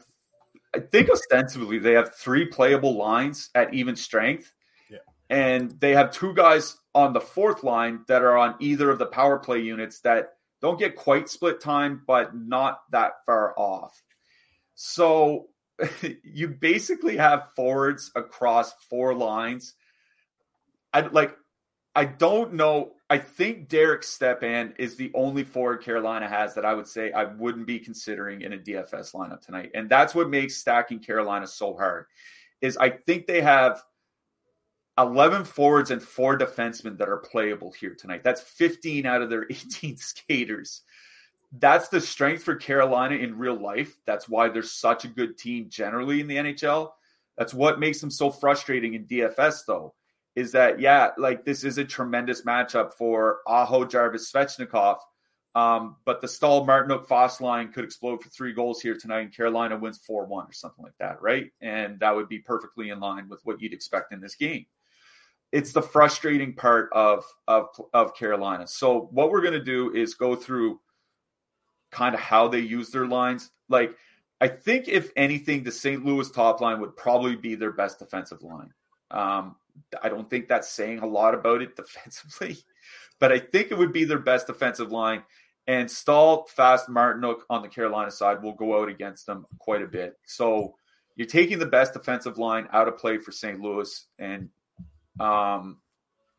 [0.74, 4.52] I think ostensibly they have three playable lines at even strength.
[4.90, 4.98] Yeah.
[5.30, 9.06] And they have two guys on the fourth line that are on either of the
[9.06, 10.35] power play units that
[10.66, 14.02] don't get quite split time, but not that far off.
[14.74, 15.46] So
[16.24, 19.74] you basically have forwards across four lines.
[20.92, 21.36] I like
[21.94, 22.94] I don't know.
[23.08, 27.24] I think Derek Stepan is the only forward Carolina has that I would say I
[27.24, 29.70] wouldn't be considering in a DFS lineup tonight.
[29.72, 32.06] And that's what makes stacking Carolina so hard.
[32.60, 33.80] Is I think they have
[34.98, 38.24] 11 forwards and four defensemen that are playable here tonight.
[38.24, 40.82] That's 15 out of their 18 skaters.
[41.52, 43.96] That's the strength for Carolina in real life.
[44.06, 46.90] That's why they're such a good team generally in the NHL.
[47.38, 49.94] That's what makes them so frustrating in DFS, though
[50.36, 54.98] is that yeah, like this is a tremendous matchup for Aho Jarvis Svechnikov.
[55.54, 59.34] Um, but the Staal Martinook Fast line could explode for three goals here tonight, and
[59.34, 61.50] Carolina wins 4 1 or something like that, right?
[61.62, 64.66] And that would be perfectly in line with what you'd expect in this game.
[65.52, 68.66] It's the frustrating part of of, of Carolina.
[68.66, 70.80] So, what we're going to do is go through
[71.90, 73.50] kind of how they use their lines.
[73.68, 73.96] Like,
[74.40, 76.04] I think if anything, the St.
[76.04, 78.72] Louis top line would probably be their best defensive line.
[79.10, 79.56] Um,
[80.02, 82.58] I don't think that's saying a lot about it defensively,
[83.18, 85.22] but I think it would be their best defensive line.
[85.68, 89.86] And Staal, Fast, Martinook on the Carolina side will go out against them quite a
[89.86, 90.16] bit.
[90.24, 90.76] So
[91.16, 93.58] you're taking the best defensive line out of play for St.
[93.58, 94.48] Louis, and
[95.20, 95.78] um,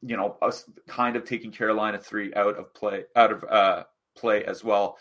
[0.02, 3.84] you know, us kind of taking Carolina three out of play, out of uh,
[4.16, 4.98] play as well.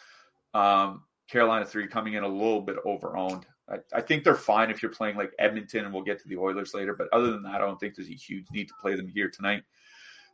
[0.55, 3.47] Um, Carolina three coming in a little bit over owned.
[3.68, 6.37] I, I, think they're fine if you're playing like Edmonton, and we'll get to the
[6.37, 6.95] Oilers later.
[6.95, 9.29] But other than that, I don't think there's a huge need to play them here
[9.29, 9.64] tonight.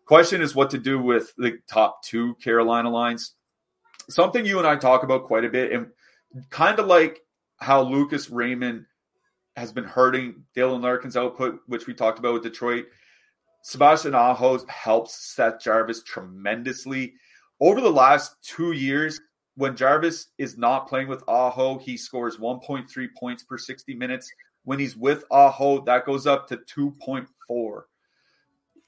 [0.04, 3.34] Question is what to do with the top two Carolina lines.
[4.08, 5.88] Something you and I talk about quite a bit, and
[6.50, 7.20] kind of like
[7.58, 8.84] how Lucas Raymond
[9.56, 12.86] has been hurting Dylan Larkin's output, which we talked about with Detroit.
[13.62, 17.14] Sebastian Aho helps Seth Jarvis tremendously.
[17.60, 19.20] Over the last two years,
[19.54, 24.28] when Jarvis is not playing with Aho, he scores 1.3 points per 60 minutes.
[24.64, 27.82] When he's with Aho, that goes up to 2.4.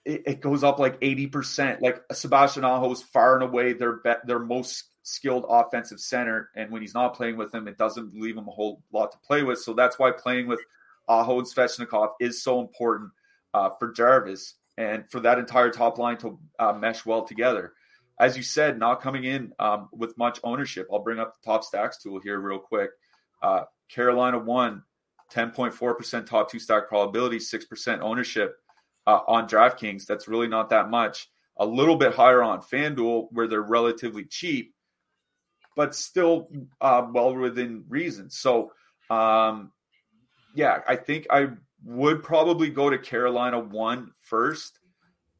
[0.04, 1.80] It, it goes up like 80%.
[1.80, 6.50] Like Sebastian Aho is far and away their be- their most skilled offensive center.
[6.56, 9.18] And when he's not playing with him, it doesn't leave him a whole lot to
[9.18, 9.60] play with.
[9.60, 10.60] So that's why playing with
[11.08, 13.12] Aho and Svechnikov is so important
[13.52, 17.72] uh, for Jarvis and for that entire top line to uh, mesh well together
[18.18, 20.86] as you said, not coming in um, with much ownership.
[20.92, 22.90] I'll bring up the top stacks tool here real quick.
[23.42, 24.82] Uh, Carolina won
[25.32, 28.56] 10.4% top two stack probability, 6% ownership
[29.06, 30.06] uh, on DraftKings.
[30.06, 31.28] That's really not that much.
[31.56, 34.74] A little bit higher on FanDuel, where they're relatively cheap,
[35.76, 36.48] but still
[36.80, 38.30] uh, well within reason.
[38.30, 38.72] So,
[39.10, 39.72] um,
[40.54, 41.48] yeah, I think I
[41.84, 44.78] would probably go to Carolina one first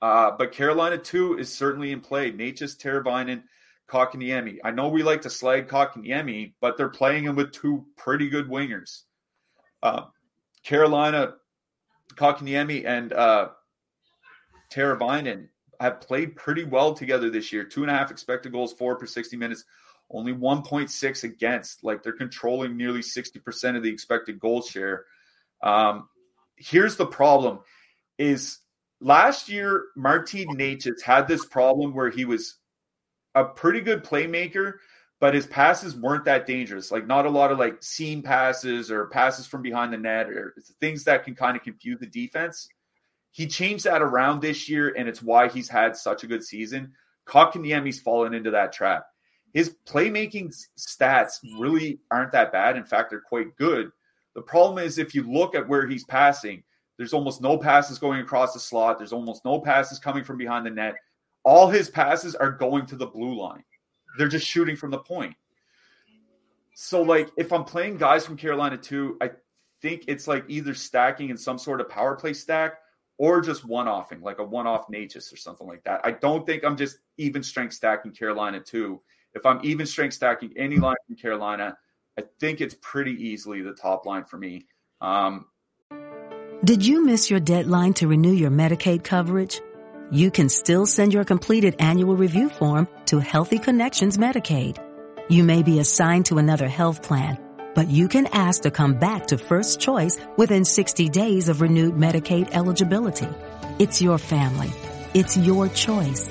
[0.05, 2.31] uh, but Carolina 2 is certainly in play.
[2.31, 3.43] Necas, Teravainen,
[3.89, 4.59] Kotkaniemi.
[4.63, 8.47] I know we like to slag Kotkaniemi, but they're playing him with two pretty good
[8.47, 9.05] wingers.
[9.83, 10.03] Uh,
[10.63, 11.37] Carolina,
[12.17, 13.49] Kotkaniemi, and uh,
[14.71, 15.49] Teravainen
[15.81, 17.65] have played pretty well together this year.
[17.65, 19.65] Two and a half expected goals, four per 60 minutes,
[20.11, 21.83] only 1.6 against.
[21.83, 25.07] Like they're controlling nearly 60% of the expected goal share.
[25.63, 26.11] Um,
[26.57, 27.61] here's the problem
[28.19, 28.59] is
[29.01, 32.59] last year, Martin Necas had this problem where he was
[33.35, 34.75] a pretty good playmaker,
[35.21, 36.91] but his passes weren't that dangerous.
[36.91, 40.55] Like not a lot of like seam passes or passes from behind the net or
[40.81, 42.69] things that can kind of confuse the defense.
[43.31, 46.93] He changed that around this year, and it's why he's had such a good season.
[47.27, 49.07] Kotkaniemi's fallen into that trap.
[49.53, 52.77] His playmaking stats really aren't that bad.
[52.77, 53.91] In fact, they're quite good.
[54.35, 56.63] The problem is if you look at where he's passing,
[56.97, 58.99] there's almost no passes going across the slot.
[58.99, 60.95] There's almost no passes coming from behind the net.
[61.45, 63.65] All his passes are going to the blue line.
[64.17, 65.35] They're just shooting from the point.
[66.75, 69.31] So, like, if I'm playing guys from Carolina too, I
[69.81, 72.79] think it's like either stacking in some sort of power play stack
[73.19, 76.01] or just one offing, like a one off Necas or something like that.
[76.05, 79.01] I don't think I'm just even strength stacking Carolina too.
[79.35, 81.77] If I'm even strength stacking any line from Carolina,
[82.19, 84.67] I think it's pretty easily the top line for me.
[85.01, 85.47] Um,
[86.65, 89.61] did you miss your deadline to renew your Medicaid coverage?
[90.11, 94.79] You can still send your completed annual review form to Healthy Connections Medicaid.
[95.29, 97.39] You may be assigned to another health plan,
[97.75, 101.95] but you can ask to come back to First Choice within 60 days of renewed
[101.95, 103.29] Medicaid eligibility.
[103.79, 104.71] It's your family.
[105.15, 106.31] It's your choice.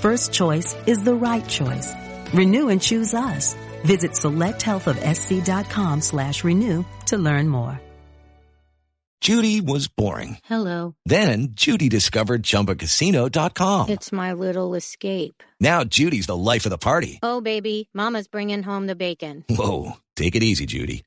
[0.00, 1.92] First Choice is the right choice.
[2.32, 3.56] Renew and choose us.
[3.84, 7.80] Visit selecthealthofsc.com slash renew to learn more.
[9.24, 10.36] Judy was boring.
[10.44, 10.96] Hello.
[11.06, 13.88] Then Judy discovered ChumbaCasino.com.
[13.88, 15.42] It's my little escape.
[15.58, 17.20] Now Judy's the life of the party.
[17.22, 19.42] Oh, baby, mama's bringing home the bacon.
[19.48, 21.04] Whoa, take it easy, Judy.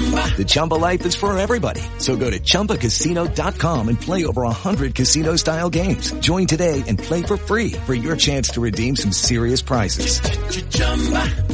[0.00, 1.82] The Chumba life is for everybody.
[1.98, 6.12] So go to ChumbaCasino.com and play over 100 casino style games.
[6.20, 10.20] Join today and play for free for your chance to redeem some serious prizes.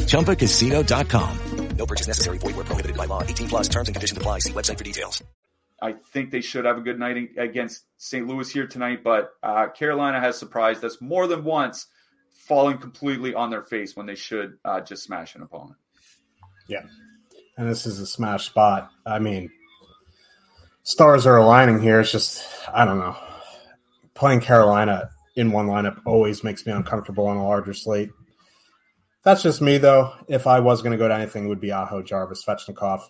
[0.06, 1.38] ChumbaCasino.com.
[1.76, 2.38] No purchase necessary.
[2.38, 3.22] Void where prohibited by law.
[3.22, 4.38] 18 plus terms and conditions apply.
[4.40, 5.22] See website for details.
[5.82, 8.26] I think they should have a good night against St.
[8.26, 11.86] Louis here tonight, but uh, Carolina has surprised us more than once,
[12.46, 15.76] falling completely on their face when they should uh, just smash an opponent.
[16.66, 16.86] Yeah.
[17.56, 18.90] And this is a smash spot.
[19.06, 19.50] I mean,
[20.82, 22.00] stars are aligning here.
[22.00, 23.16] It's just, I don't know.
[24.14, 28.10] Playing Carolina in one lineup always makes me uncomfortable on a larger slate.
[29.22, 30.12] That's just me, though.
[30.28, 33.00] If I was going to go to anything, it would be Aho, Jarvis, Svechnikov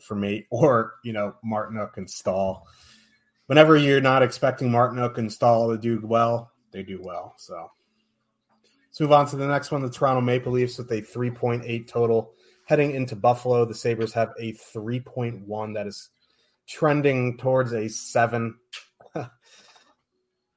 [0.00, 2.66] for me, or, you know, Martinook and Staal.
[3.46, 7.34] Whenever you're not expecting Martinook and Staal to do well, they do well.
[7.36, 7.70] So
[8.88, 12.32] let's move on to the next one the Toronto Maple Leafs with a 3.8 total.
[12.66, 16.10] Heading into Buffalo, the Sabres have a 3.1 that is
[16.68, 18.56] trending towards a 7.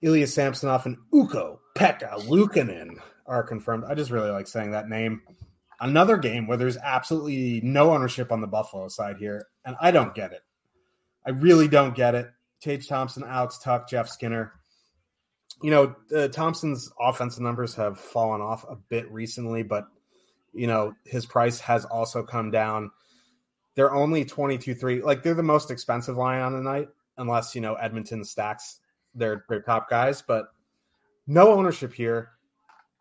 [0.02, 3.86] Ilya Samsonov and Uko Pekka Luukkonen are confirmed.
[3.88, 5.22] I just really like saying that name.
[5.80, 10.14] Another game where there's absolutely no ownership on the Buffalo side here, and I don't
[10.14, 10.42] get it.
[11.26, 12.30] I really don't get it.
[12.60, 14.54] Tage Thompson, Alex Tuch, Jeff Skinner.
[15.62, 19.86] You know, uh, Thompson's offensive numbers have fallen off a bit recently, but
[20.54, 22.92] you know his price has also come down.
[23.76, 25.02] They're only twenty two three.
[25.02, 28.80] Like they're the most expensive line on the night, unless you know Edmonton stacks
[29.14, 30.22] their their top guys.
[30.22, 30.48] But
[31.28, 32.32] no ownership here.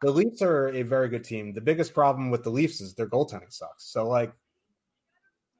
[0.01, 1.53] The Leafs are a very good team.
[1.53, 3.85] The biggest problem with the Leafs is their goaltending sucks.
[3.85, 4.33] So like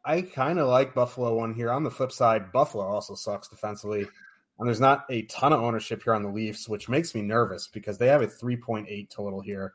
[0.05, 1.71] I kind of like Buffalo one here.
[1.71, 4.07] On the flip side, Buffalo also sucks defensively.
[4.59, 7.69] And there's not a ton of ownership here on the Leafs, which makes me nervous
[7.69, 9.75] because they have a 3.8 total here.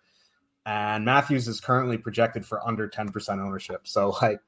[0.66, 3.82] And Matthews is currently projected for under 10% ownership.
[3.88, 4.40] So like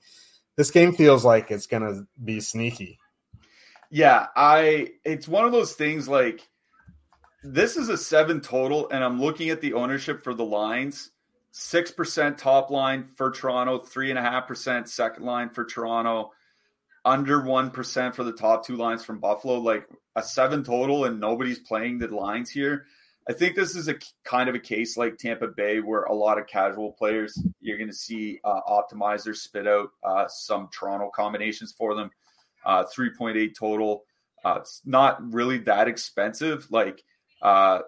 [0.55, 2.99] this game feels like it's going to be sneaky.
[3.89, 6.47] Yeah, I it's one of those things like
[7.43, 11.11] this is a 7 total and I'm looking at the ownership for the lines.
[11.53, 16.33] 6% top line for Toronto, 3.5% second line for Toronto,
[17.05, 19.87] under 1% for the top two lines from Buffalo, like
[20.17, 22.87] a seven total, and nobody's playing the lines here.
[23.27, 26.37] I think this is a kind of a case like Tampa Bay, where a lot
[26.37, 31.73] of casual players you're going to see uh, optimizers spit out uh, some Toronto combinations
[31.75, 32.11] for them.
[32.65, 34.03] Uh, 3.8 total.
[34.43, 36.67] Uh, it's not really that expensive.
[36.69, 37.03] Like
[37.41, 37.79] uh,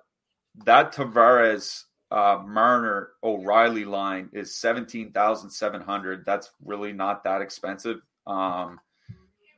[0.66, 6.26] that Tavares uh, Marner O'Reilly line is seventeen thousand seven hundred.
[6.26, 8.80] That's really not that expensive um,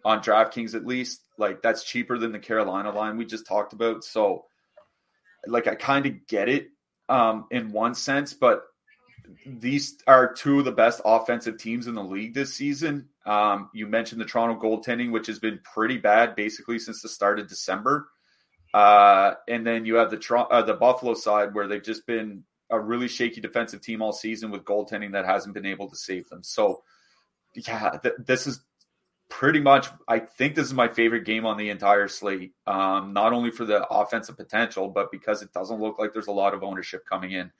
[0.04, 1.22] on DraftKings, at least.
[1.38, 4.04] Like that's cheaper than the Carolina line we just talked about.
[4.04, 4.46] So,
[5.48, 6.70] like, I kind of get it
[7.08, 8.64] um, in one sense, but
[9.46, 13.10] these are two of the best offensive teams in the league this season.
[13.26, 17.40] Um, you mentioned the Toronto goaltending, which has been pretty bad basically since the start
[17.40, 18.08] of December.
[18.74, 22.80] Uh, and then you have the uh, the Buffalo side where they've just been a
[22.80, 26.44] really shaky defensive team all season with goaltending that hasn't been able to save them.
[26.44, 26.84] So,
[27.56, 28.64] yeah, th- this is
[29.30, 29.88] pretty much.
[30.08, 32.54] I think this is my favorite game on the entire slate.
[32.68, 36.32] Um, not only for the offensive potential, but because it doesn't look like there's a
[36.32, 37.52] lot of ownership coming in.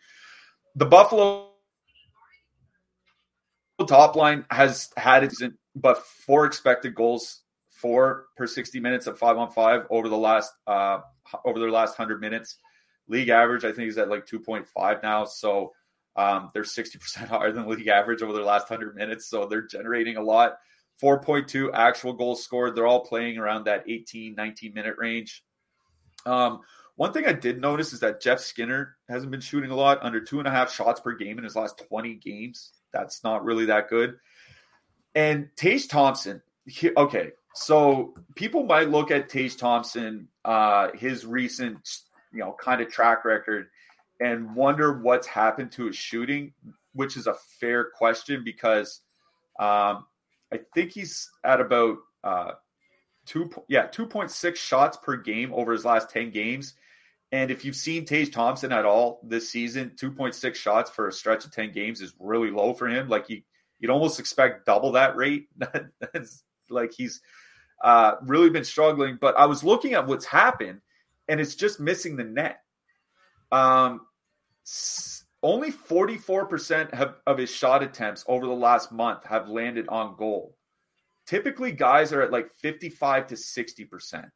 [0.76, 1.50] The Buffalo
[3.88, 5.34] top line has had it,
[5.76, 7.44] but four expected goals
[7.80, 11.00] four per 60 minutes at five on five over the last uh
[11.46, 12.58] over their last 100 minutes
[13.08, 15.72] league average i think is at like 2.5 now so
[16.16, 20.18] um they're 60% higher than league average over their last 100 minutes so they're generating
[20.18, 20.58] a lot
[21.02, 25.44] 4.2 actual goals scored they're all playing around that 18 19 minute range
[26.26, 26.62] um
[27.00, 30.20] one thing I did notice is that Jeff Skinner hasn't been shooting a lot, under
[30.20, 32.74] two and a half shots per game in his last 20 games.
[32.92, 34.18] That's not really that good.
[35.16, 41.88] And Tage Thompson, he, okay, so people might look at Tage Thompson, uh, his recent,
[42.34, 43.68] you know, kind of track record,
[44.20, 46.52] and wonder what's happened to his shooting,
[46.92, 49.00] which is a fair question because
[49.58, 50.06] um,
[50.54, 52.52] I think he's at about uh,
[53.26, 56.74] two, yeah, two point six shots per game over his last ten games.
[57.32, 61.08] And if you've seen Tage Thompson at all this season, two point six shots for
[61.08, 63.08] a stretch of ten games is really low for him.
[63.08, 63.42] Like you,
[63.80, 65.48] you'd almost expect double that rate.
[66.72, 67.20] Like he's
[67.84, 69.18] uh, really been struggling.
[69.20, 70.82] But I was looking at what's happened,
[71.28, 72.60] and it's just missing the net.
[73.52, 74.02] Um,
[75.42, 80.56] only 44% have, of his shot attempts over the last month have landed on goal.
[81.26, 84.30] Typically, guys are at like 55 to 60%.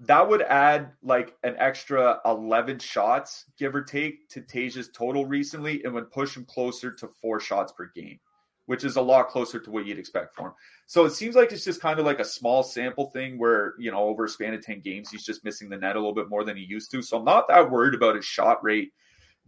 [0.00, 5.82] That would add like an extra 11 shots, give or take, to Tage's total recently
[5.84, 8.18] and would push him closer to four shots per game
[8.66, 10.52] which is a lot closer to what you'd expect for him.
[10.86, 13.90] So it seems like it's just kind of like a small sample thing where, you
[13.90, 16.28] know, over a span of 10 games, he's just missing the net a little bit
[16.28, 17.02] more than he used to.
[17.02, 18.92] So I'm not that worried about his shot rate.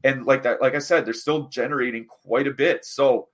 [0.05, 2.84] And like that, like I said, they're still generating quite a bit.
[2.84, 3.28] So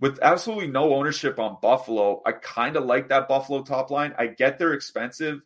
[0.00, 4.14] with absolutely no ownership on Buffalo, I kind of like that Buffalo top line.
[4.18, 5.40] I get they're expensive.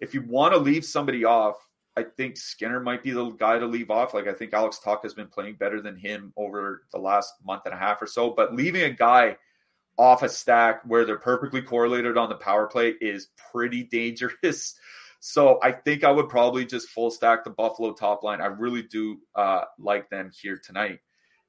[0.00, 1.56] If you want to leave somebody off,
[1.96, 4.14] I think Skinner might be the guy to leave off.
[4.14, 7.62] Like I think Alex Tuch has been playing better than him over the last month
[7.66, 8.30] and a half or so.
[8.30, 9.36] But leaving a guy
[9.98, 14.74] off a stack where they're perfectly correlated on the power play is pretty dangerous.
[15.24, 18.40] So I think I would probably just full stack the Buffalo top line.
[18.40, 20.98] I really do uh, like them here tonight,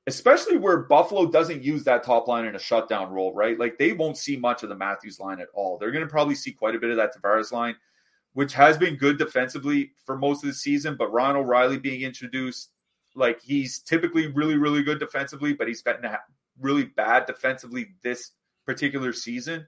[0.06, 3.58] especially where Buffalo doesn't use that top line in a shutdown role, right?
[3.58, 5.80] Like they won't see much of the Matthews line at all.
[5.80, 7.76] They're going to probably see quite a bit of that Tavares line
[8.34, 10.96] which has been good defensively for most of the season.
[10.98, 12.72] But Ryan O'Reilly being introduced,
[13.16, 16.02] like he's typically really, really good defensively, but he's been
[16.60, 18.32] really bad defensively this
[18.66, 19.68] particular season.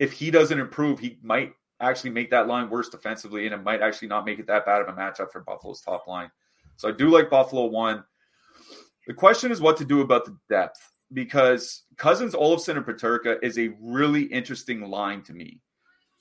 [0.00, 3.82] If he doesn't improve, he might actually make that line worse defensively, and it might
[3.82, 6.30] actually not make it that bad of a matchup for Buffalo's top line.
[6.76, 8.04] So I do like Buffalo one.
[9.06, 10.80] The question is what to do about the depth
[11.12, 15.60] because Cozens, Olofsson, and Peterka is a really interesting line to me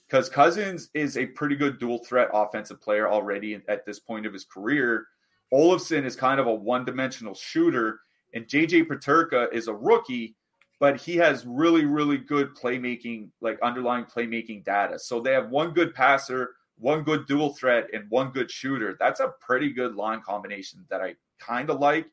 [0.07, 4.33] because Cozens is a pretty good dual threat offensive player already at this point of
[4.33, 5.07] his career.
[5.53, 7.99] Olofsson is kind of a one dimensional shooter,
[8.33, 10.35] and JJ Peterka is a rookie,
[10.83, 14.99] but he has really, really good playmaking, like underlying playmaking data.
[14.99, 18.97] So they have one good passer, one good dual threat, and one good shooter.
[18.99, 22.07] That's a pretty good line combination that I kind of like.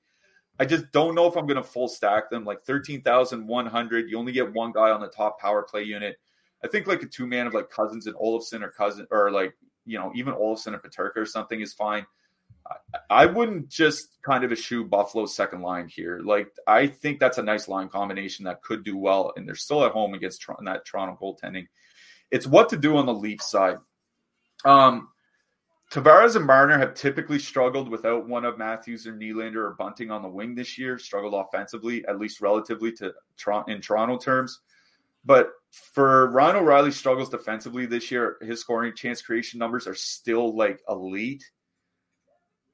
[0.60, 2.44] I just don't know if I'm going to full stack them.
[2.44, 6.20] Like 13,100, you only get one guy on the top power play unit.
[6.62, 9.52] I think like a two man of like Cozens and Olofsson or cousin or like
[9.84, 12.06] you know even Olofsson and Peterka or something is fine.
[13.08, 16.20] I, wouldn't just kind of eschew Buffalo's second line here.
[16.24, 19.84] Like I think that's a nice line combination that could do well, and they're still
[19.84, 21.66] at home against that Toronto goaltending.
[22.30, 23.78] It's what to do on the Leaf side.
[24.64, 25.08] Um,
[25.90, 30.22] Tavares and Marner have typically struggled without one of Matthews or Nylander or Bunting on
[30.22, 30.98] the wing this year.
[30.98, 33.12] Struggled offensively, at least relatively to
[33.66, 34.60] in Toronto terms.
[35.24, 40.56] But for Ryan O'Reilly struggles defensively this year, his scoring chance creation numbers are still
[40.56, 41.44] like elite.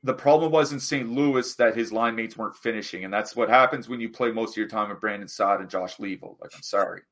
[0.07, 1.11] The problem was in St.
[1.11, 4.53] Louis that his line mates weren't finishing, and that's what happens when you play most
[4.53, 6.37] of your time with Brandon Saad and Josh Leivo.
[6.41, 7.03] Like, I'm sorry.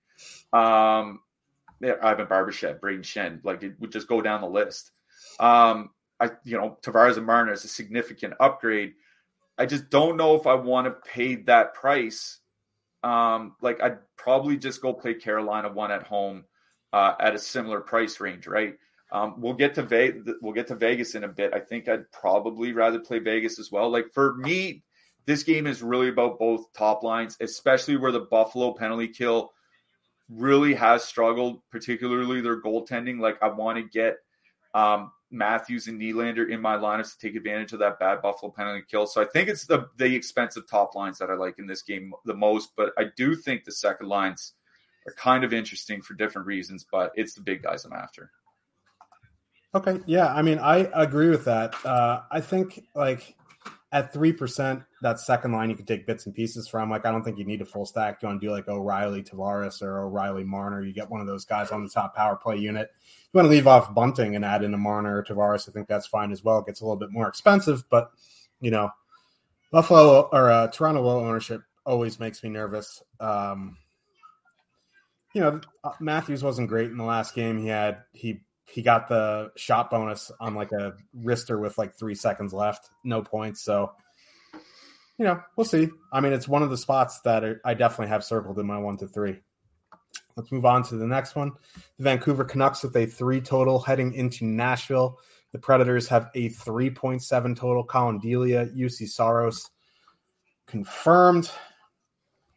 [0.52, 1.20] Um,
[1.82, 4.92] Ivan Barbashev, Brayden Schenn, like it would just go down the list.
[5.40, 5.90] Um,
[6.20, 8.94] I, you know, Tavares and Marner is a significant upgrade.
[9.58, 12.40] I just don't know if I want to pay that price
[13.04, 16.44] um, like I'd probably just go play Carolina one at home
[16.92, 18.76] uh, at a similar price range, right?
[19.14, 21.54] Um, we'll get to Ve- we'll get to Vegas in a bit.
[21.54, 23.88] I think I'd probably rather play Vegas as well.
[23.88, 24.82] Like for me,
[25.24, 29.52] this game is really about both top lines, especially where the Buffalo penalty kill
[30.28, 33.20] really has struggled, particularly their goaltending.
[33.20, 34.16] Like I want to get
[34.74, 38.82] um, Matthews and Nylander in my lineups to take advantage of that bad Buffalo penalty
[38.90, 39.06] kill.
[39.06, 42.12] So I think it's the the expensive top lines that I like in this game
[42.24, 42.70] the most.
[42.76, 44.54] But I do think the second lines
[45.06, 46.84] are kind of interesting for different reasons.
[46.90, 48.32] But it's the big guys I'm after.
[49.74, 51.74] Okay, yeah, I mean I agree with that.
[51.84, 53.34] Uh, I think like
[53.92, 56.90] at three percent, that second line you can take bits and pieces from.
[56.90, 58.22] Like I don't think you need a full stack.
[58.22, 60.82] You want to do like O'Reilly Tavares or O'Reilly Marner.
[60.82, 62.90] You get one of those guys on the top power play unit
[63.34, 65.88] you want to leave off Bunting and add in a Marner or Tavares, I think
[65.88, 66.60] that's fine as well.
[66.60, 68.12] It gets a little bit more expensive, but
[68.60, 68.90] you know,
[69.72, 73.02] Buffalo or uh, Toronto low ownership always makes me nervous.
[73.18, 73.76] Um,
[75.34, 75.60] you know,
[75.98, 77.58] Matthews wasn't great in the last game.
[77.58, 82.14] He had he he got the shot bonus on like a wrister with like three
[82.14, 83.62] seconds left, no points.
[83.62, 83.92] So,
[85.18, 85.88] you know, we'll see.
[86.12, 88.96] I mean, it's one of the spots that I definitely have circled in my one
[88.98, 89.40] to three.
[90.36, 91.52] Let's move on to the next one.
[91.98, 95.20] The Vancouver Canucks with a three total heading into Nashville.
[95.52, 97.84] The Predators have a 3.7 total.
[97.84, 99.70] Collin Delia, Juuse Saros
[100.66, 101.48] confirmed.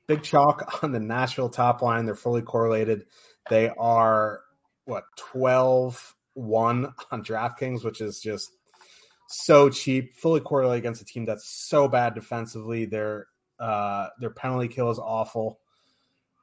[0.07, 2.05] Big chalk on the Nashville top line.
[2.05, 3.05] They're fully correlated.
[3.51, 4.41] They are,
[4.87, 8.51] what, 12 1 on DraftKings, which is just
[9.27, 10.13] so cheap.
[10.13, 12.85] Fully correlated against a team that's so bad defensively.
[12.85, 13.27] Their
[13.59, 15.59] uh, their penalty kill is awful.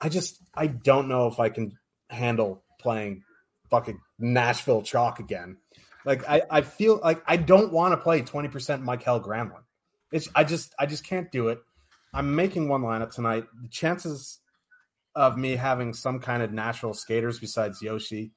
[0.00, 1.78] I just I don't know if I can
[2.10, 3.22] handle playing
[3.70, 5.56] fucking Nashville chalk again.
[6.04, 9.62] Like I, I feel like I don't want to play 20% Mikael Granlund.
[10.12, 11.60] It's I just I just can't do it.
[12.12, 13.46] I'm making one lineup tonight.
[13.62, 14.38] The chances
[15.14, 18.30] of me having some kind of natural skaters besides Josi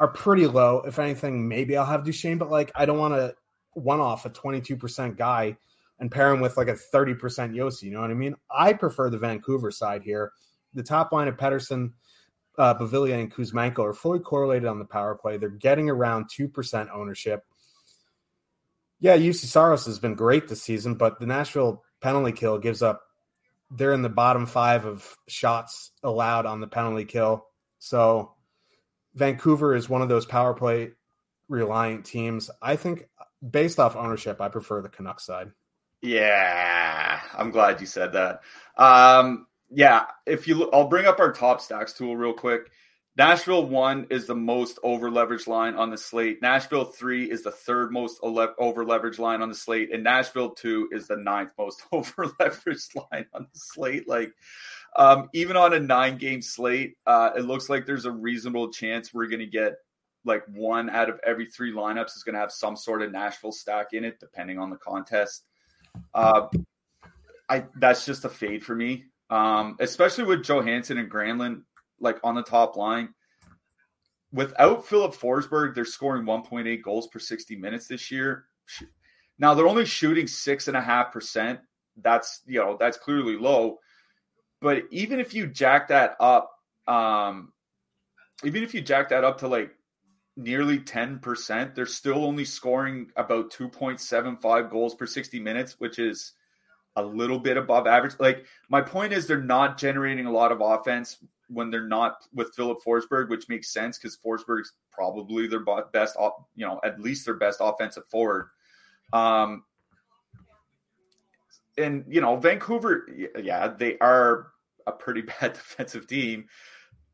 [0.00, 0.82] are pretty low.
[0.86, 3.34] If anything, maybe I'll have Duchene, but like I don't want to
[3.72, 5.56] one off a 22% guy
[5.98, 7.18] and pair him with like a 30%
[7.54, 7.84] Josi.
[7.84, 8.34] You know what I mean?
[8.50, 10.32] I prefer the Vancouver side here
[10.76, 11.92] the top line of Pettersson,
[12.58, 15.38] uh, Beauvillier, and Kuzmenko are fully correlated on the power play.
[15.38, 17.42] They're getting around 2% ownership.
[19.00, 23.02] Yeah, Juuse Saros has been great this season, but the Nashville penalty kill gives up.
[23.70, 27.46] They're in the bottom five of shots allowed on the penalty kill.
[27.78, 28.34] So
[29.14, 30.92] Vancouver is one of those power play
[31.48, 32.50] reliant teams.
[32.62, 33.08] I think
[33.50, 35.50] based off ownership, I prefer the Canucks side.
[36.02, 38.40] Yeah, I'm glad you said that.
[38.76, 42.70] Um, yeah, if you I'll bring up our top stacks tool real quick.
[43.16, 46.42] Nashville one is the most over leveraged line on the slate.
[46.42, 50.88] Nashville three is the third most over leveraged line on the slate, and Nashville two
[50.92, 54.06] is the ninth most over leveraged line on the slate.
[54.06, 54.34] Like,
[54.96, 59.14] um, even on a nine game slate, uh, it looks like there's a reasonable chance
[59.14, 59.76] we're going to get
[60.26, 63.52] like one out of every three lineups is going to have some sort of Nashville
[63.52, 65.44] stack in it, depending on the contest.
[66.12, 66.48] Uh,
[67.48, 71.62] I that's just a fade for me, um, especially with Johansen and Granlund
[72.00, 73.10] like on the top line.
[74.32, 78.44] Without Filip Forsberg, they're scoring 1.8 goals per 60 minutes this year.
[79.38, 81.60] Now they're only shooting six and a half percent.
[82.02, 83.78] That's you know that's clearly low.
[84.60, 86.50] But even if you jack that up,
[86.88, 87.52] um,
[88.44, 89.76] even if you jack that up to like
[90.36, 91.74] nearly 10%.
[91.74, 96.32] They're still only scoring about 2.75 goals per 60 minutes, which is
[96.94, 98.14] a little bit above average.
[98.18, 101.18] Like my point is they're not generating a lot of offense
[101.48, 106.16] when they're not with Filip Forsberg, which makes sense because Forsberg's probably their best,
[106.54, 108.48] you know, at least their best offensive forward.
[109.12, 109.64] Um,
[111.78, 113.06] and you know, Vancouver,
[113.40, 114.48] yeah, they are
[114.86, 116.46] a pretty bad defensive team.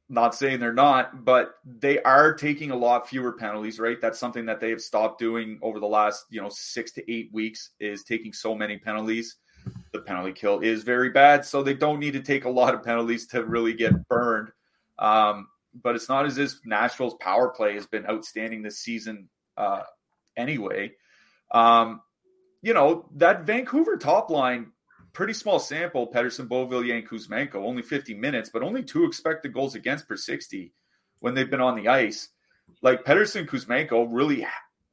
[0.09, 3.99] Not saying they're not, but they are taking a lot fewer penalties, right?
[4.01, 7.31] That's something that they have stopped doing over the last, you know, six to eight
[7.33, 9.37] weeks is taking so many penalties.
[9.93, 12.83] The penalty kill is very bad, so they don't need to take a lot of
[12.83, 14.51] penalties to really get burned.
[14.99, 19.83] Um, but it's not as if Nashville's power play has been outstanding this season uh,
[20.37, 20.93] anyway.
[21.51, 22.01] Um,
[22.63, 24.73] you know, that Vancouver top line
[25.13, 29.75] pretty small sample, Pettersson, Beauvillier, and Kuzmenko, only 50 minutes, but only two expected goals
[29.75, 30.73] against per 60
[31.21, 32.31] when they've been on the ice.
[32.81, 34.47] Like Pettersson, Kuzmenko really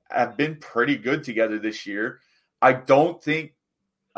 [0.09, 2.19] have been pretty good together this year.
[2.61, 3.53] I don't think,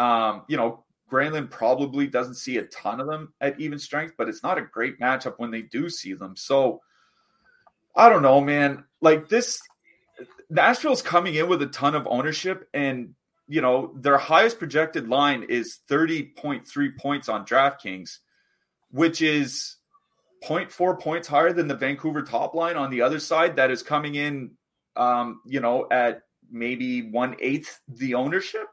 [0.02, 4.28] um, you know, Granlund probably doesn't see a ton of them at even strength, but
[4.28, 6.36] it's not a great matchup when they do see them.
[6.36, 6.82] So
[7.96, 8.86] I don't know, man.
[9.00, 9.62] Like this,
[10.50, 13.14] Nashville's coming in with a ton of ownership, and
[13.48, 18.18] you know, their highest projected line is 30.3 points on DraftKings,
[18.90, 19.76] which is
[20.44, 24.16] 0.4 points higher than the Vancouver top line on the other side that is coming
[24.16, 24.52] in,
[24.96, 28.68] um, you know, at maybe one eighth the ownership.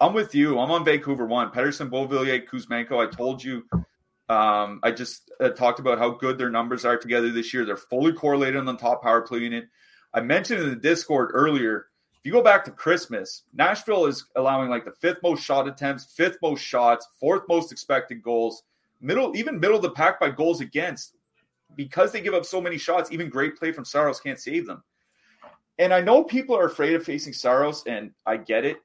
[0.00, 0.58] I'm with you.
[0.58, 1.50] I'm on Vancouver one.
[1.50, 3.04] Pettersson, Beauvillier, Kuzmenko.
[3.06, 3.64] I told you.
[4.28, 7.64] Um, I just uh, talked about how good their numbers are together this year.
[7.64, 9.68] They're fully correlated on the top power play unit.
[10.12, 11.86] I mentioned in the Discord earlier
[12.18, 16.04] if you go back to Christmas, Nashville is allowing like the fifth most shot attempts,
[16.04, 18.64] fifth most shots, fourth most expected goals,
[19.00, 21.14] middle even middle of the pack by goals against.
[21.76, 24.82] Because they give up so many shots, even great play from Saros can't save them.
[25.78, 28.78] And I know people are afraid of facing Saros, and I get it.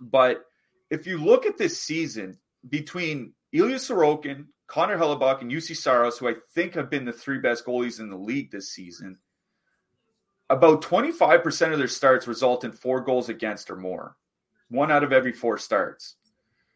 [0.00, 0.44] But
[0.90, 2.38] if you look at this season
[2.68, 7.38] between Ilya Sorokin, Connor Hellebuyck, and Juuse Saros, who I think have been the three
[7.38, 9.18] best goalies in the league this season,
[10.50, 14.16] about 25% of their starts result in four goals against or more.
[14.68, 16.16] One out of every four starts.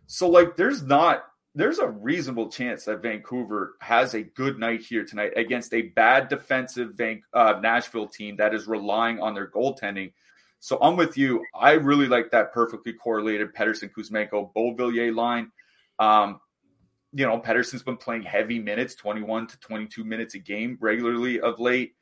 [0.07, 5.05] So, like, there's not, there's a reasonable chance that Vancouver has a good night here
[5.05, 10.13] tonight against a bad defensive Van, uh, Nashville team that is relying on their goaltending.
[10.61, 11.43] So, I'm with you.
[11.55, 15.51] I really like that perfectly correlated Pettersson Kuzmenko Beauvillier line.
[15.99, 16.41] Um,
[17.13, 21.59] you know, Pettersson's been playing heavy minutes, 21 to 22 minutes a game regularly of
[21.59, 21.95] late.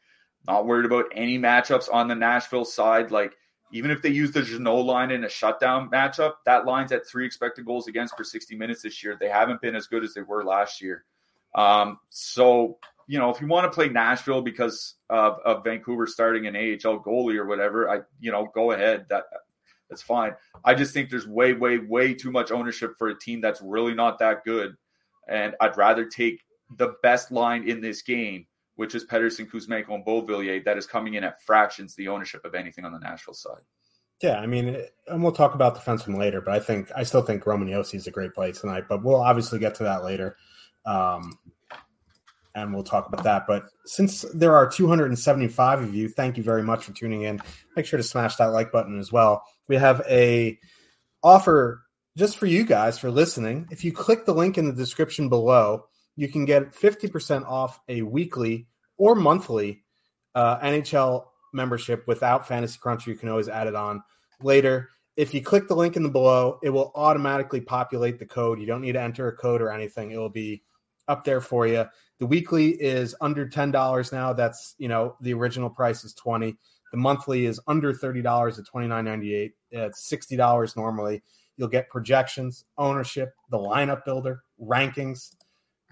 [0.47, 3.11] Not worried about any matchups on the Nashville side.
[3.11, 3.33] Like,
[3.73, 7.27] even if they use the Jeannot line in a shutdown matchup, that line's at three
[7.27, 9.17] expected goals against per 60 minutes this year.
[9.19, 11.05] They haven't been as good as they were last year.
[11.55, 12.79] Um, so,
[13.09, 17.01] you know, if you want to play Nashville because of, of Vancouver starting an AHL
[17.01, 19.07] goalie or whatever, I, you know, go ahead.
[19.09, 19.25] That
[19.91, 20.35] that's fine.
[20.65, 23.95] I just think there's way, way, way too much ownership for a team that's really
[23.95, 24.77] not that good.
[25.27, 26.45] And I'd rather take
[26.77, 28.47] the best line in this game
[28.79, 32.55] which is Pettersson, Kuzmenko, and Beauvillier, that is coming in at fractions the ownership of
[32.55, 33.63] anything on the Nashville side.
[34.23, 37.45] Yeah, I mean, and we'll talk about defensemen later, but I think I still think
[37.45, 38.85] Roman Josi is a great play tonight.
[38.89, 40.37] But we'll obviously get to that later,
[40.87, 41.41] um,
[42.63, 43.47] and we'll talk about that.
[43.47, 47.41] But since there are 275 of you, thank you very much for tuning in.
[47.77, 49.45] Make sure to smash that like button as well.
[49.69, 50.59] We have a
[51.23, 51.83] offer
[52.17, 53.69] just for you guys for listening.
[53.71, 55.85] If you click the link in the description below,
[56.17, 59.85] you can get 50% off a weekly or monthly
[60.35, 63.11] uh, NHL membership without Fantasy Cruncher.
[63.11, 64.03] You can always add it on
[64.43, 64.91] later.
[65.17, 68.61] If you click the link in the below, it will automatically populate the code.
[68.61, 70.11] You don't need to enter a code or anything.
[70.11, 70.63] It will be
[71.09, 71.87] up there for you.
[72.19, 74.33] The weekly is under ten dollars now.
[74.33, 76.57] That's you know the original price is twenty.
[76.93, 79.55] The monthly is under thirty dollars at twenty nine ninety eight.
[79.71, 81.23] It's sixty dollars normally.
[81.57, 85.35] You'll get projections, ownership, the lineup builder, rankings,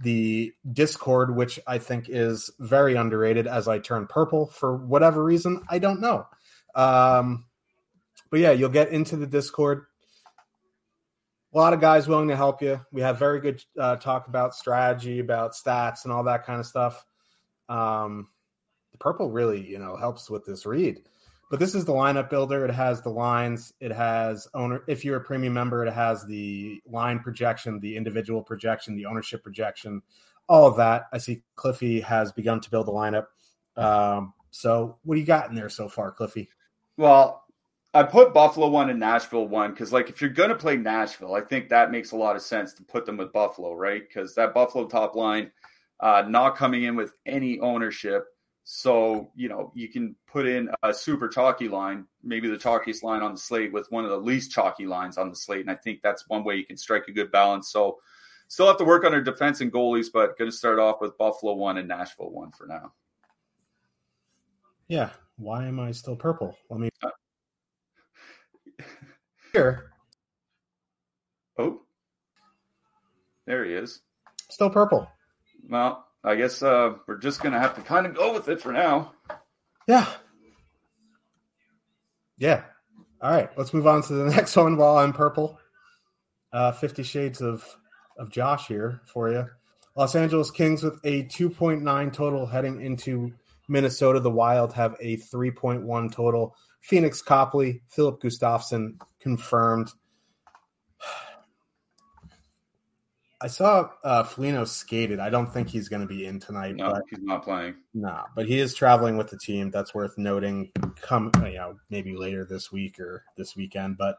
[0.02, 5.62] the Discord, which I think is very underrated as I turn purple for whatever reason.
[5.68, 6.26] I don't know.
[6.74, 7.46] Um,
[8.30, 9.86] but yeah, you'll get into the Discord.
[11.54, 12.80] A lot of guys willing to help you.
[12.92, 16.66] We have very good uh, talk about strategy, about stats, and all that kind of
[16.66, 17.04] stuff.
[17.68, 18.28] Um,
[18.92, 21.00] the purple really, you know, helps with this read.
[21.50, 22.64] But this is the lineup builder.
[22.64, 23.72] It has the lines.
[23.78, 24.82] It has owner.
[24.88, 29.44] If you're a premium member, it has the line projection, the individual projection, the ownership
[29.44, 30.02] projection,
[30.48, 31.06] all of that.
[31.12, 33.26] I see Cliffy has begun to build the lineup.
[33.76, 36.48] Um, so, what do you got in there so far, Cliffy?
[36.96, 37.44] Well,
[37.96, 41.34] I put Buffalo one and Nashville one because, like, if you're going to play Nashville,
[41.34, 44.02] I think that makes a lot of sense to put them with Buffalo, right?
[44.06, 45.50] Because that Buffalo top line,
[46.00, 48.26] uh, not coming in with any ownership.
[48.64, 53.22] So, you know, you can put in a super chalky line, maybe the chalkiest line
[53.22, 55.62] on the slate with one of the least chalky lines on the slate.
[55.62, 57.70] And I think that's one way you can strike a good balance.
[57.70, 57.96] So,
[58.48, 61.16] still have to work on our defense and goalies, but going to start off with
[61.16, 62.92] Buffalo one and Nashville one for now.
[64.86, 65.10] Yeah.
[65.38, 66.54] Why am I still purple?
[66.68, 66.90] Let me.
[67.02, 67.08] Uh,
[71.58, 71.80] Oh.
[73.46, 74.00] There he is.
[74.50, 75.08] Still purple.
[75.68, 78.72] Well, I guess uh, we're just to have to kind of go with it for
[78.72, 79.12] now.
[79.86, 80.06] Yeah.
[82.38, 82.64] Yeah.
[83.22, 83.50] All right.
[83.56, 85.58] Let's move on to the next one while I'm purple.
[86.52, 87.64] Uh, 50 Shades of,
[88.18, 89.46] of Josh here for you.
[89.96, 93.32] Los Angeles Kings with a 2.9 total heading into
[93.68, 94.20] Minnesota.
[94.20, 96.54] The Wild have a 3.1 total.
[96.88, 99.90] Pheonix Copley, Filip Gustavsson confirmed.
[103.38, 105.20] I saw uh Foligno skated.
[105.20, 106.74] I don't think he's going to be in tonight.
[106.74, 107.74] No, but, he's not playing.
[107.92, 109.70] Nah, but he is traveling with the team.
[109.70, 110.70] That's worth noting.
[111.02, 113.98] Come, you know, maybe later this week or this weekend.
[113.98, 114.16] But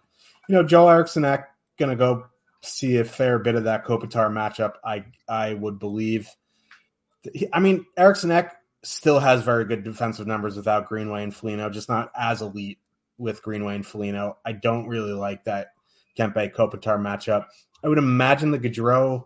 [0.48, 2.28] you know, Joel Eriksson going to go
[2.62, 4.74] see a fair bit of that Kopitar matchup.
[4.84, 6.30] I I would believe.
[7.52, 8.57] I mean, Eriksson Ek
[8.88, 12.80] still has very good defensive numbers without Greenway and Foligno, just not as elite
[13.18, 14.38] with Greenway and Foligno.
[14.46, 15.74] I don't really like that
[16.18, 17.46] Kempe Kopitar matchup.
[17.84, 19.26] I would imagine the Gaudreau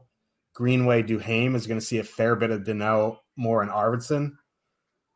[0.53, 4.33] Greenway Duhaime is going to see a fair bit of Danault Moore in Arvidsson.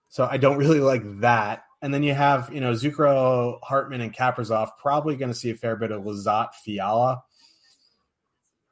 [0.09, 1.63] So I don't really like that.
[1.81, 5.55] And then you have, you know, Zuccarello, Hartman, and Kaprizov probably going to see a
[5.55, 7.23] fair bit of Lizotte Fiala.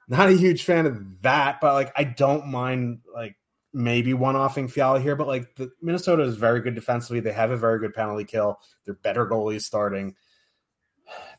[0.07, 3.35] Not a huge fan of that, but like I don't mind like
[3.73, 7.19] maybe one offing Fiala here, but like the Minnesota is very good defensively.
[7.19, 8.59] They have a very good penalty kill.
[8.85, 10.15] They're better goalies starting.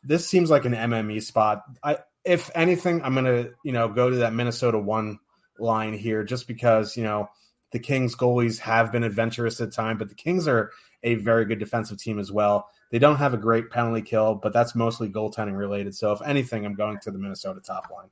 [0.03, 1.62] This seems like an MME spot.
[1.82, 5.18] I if anything, I'm gonna, you know, go to that Minnesota one
[5.59, 7.28] line here just because, you know,
[7.70, 10.70] the Kings goalies have been adventurous at time, but the Kings are
[11.03, 12.68] a very good defensive team as well.
[12.91, 15.95] They don't have a great penalty kill, but that's mostly goaltending related.
[15.95, 18.09] So if anything, I'm going to the Minnesota top line.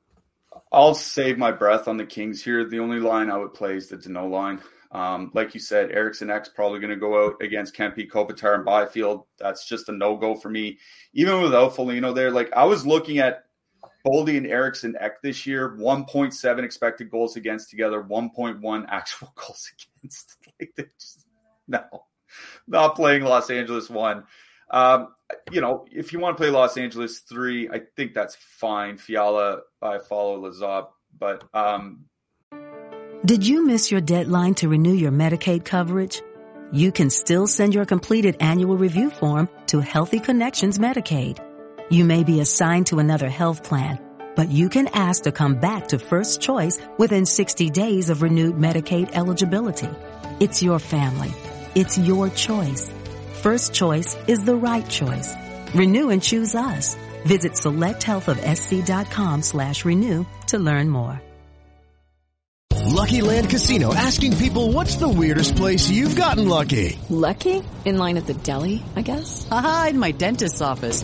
[0.73, 2.67] I'll save my breath on the Kings here.
[2.67, 4.59] The only line I would play is the Danault line.
[4.91, 8.65] Um, like you said, Eriksson Ek probably going to go out against Kempe, Kopitar, and
[8.65, 9.25] Byfield.
[9.39, 10.79] That's just a no go for me.
[11.13, 13.45] Even without Foligno there, like I was looking at
[14.05, 19.71] Boldy and Eriksson Ek this year, 1.7 expected goals against together, 1.1 actual goals
[20.01, 20.37] against.
[20.59, 21.25] like just,
[21.67, 21.83] no,
[22.67, 24.23] not playing Los Angeles one.
[24.69, 25.09] Um,
[25.51, 28.97] you know, if you want to play Los Angeles three, I think that's fine.
[28.97, 32.05] Fiala, I follow Lizotte, but um,
[33.25, 36.21] did you miss your deadline to renew your Medicaid coverage?
[36.73, 41.39] You can still send your completed annual review form to Healthy Connections Medicaid.
[41.89, 43.97] You may be assigned to another health plan,
[44.35, 48.55] but you can ask to come back to First Choice within 60 days of renewed
[48.55, 49.89] Medicaid eligibility.
[50.41, 51.31] It's your family.
[51.75, 52.91] It's your choice.
[53.43, 55.35] First Choice is the right choice.
[55.75, 56.95] Renew and choose us.
[57.25, 61.21] Visit selecthealthofsc.com slash renew to learn more.
[62.85, 66.97] Lucky Land Casino asking people what's the weirdest place you've gotten lucky?
[67.09, 67.61] Lucky?
[67.83, 69.45] In line at the deli, I guess?
[69.51, 71.03] Aha, in my dentist's office.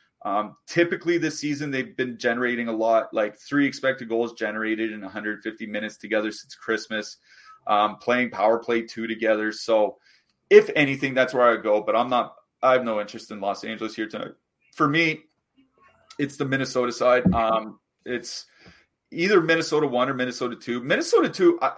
[0.23, 5.01] Um, typically, this season they've been generating a lot, like three expected goals generated in
[5.01, 7.17] 150 minutes together since Christmas.
[7.67, 9.51] Um, playing power play two together.
[9.51, 9.97] So,
[10.49, 11.81] if anything, that's where I go.
[11.81, 12.35] But I'm not.
[12.61, 14.33] I have no interest in Los Angeles here tonight.
[14.73, 15.21] For me,
[16.19, 17.31] it's the Minnesota side.
[17.33, 18.45] Um, it's
[19.11, 20.81] either Minnesota one or Minnesota two.
[20.81, 21.59] Minnesota two.
[21.61, 21.73] I,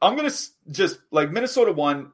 [0.00, 0.32] I'm gonna
[0.70, 2.12] just like Minnesota one.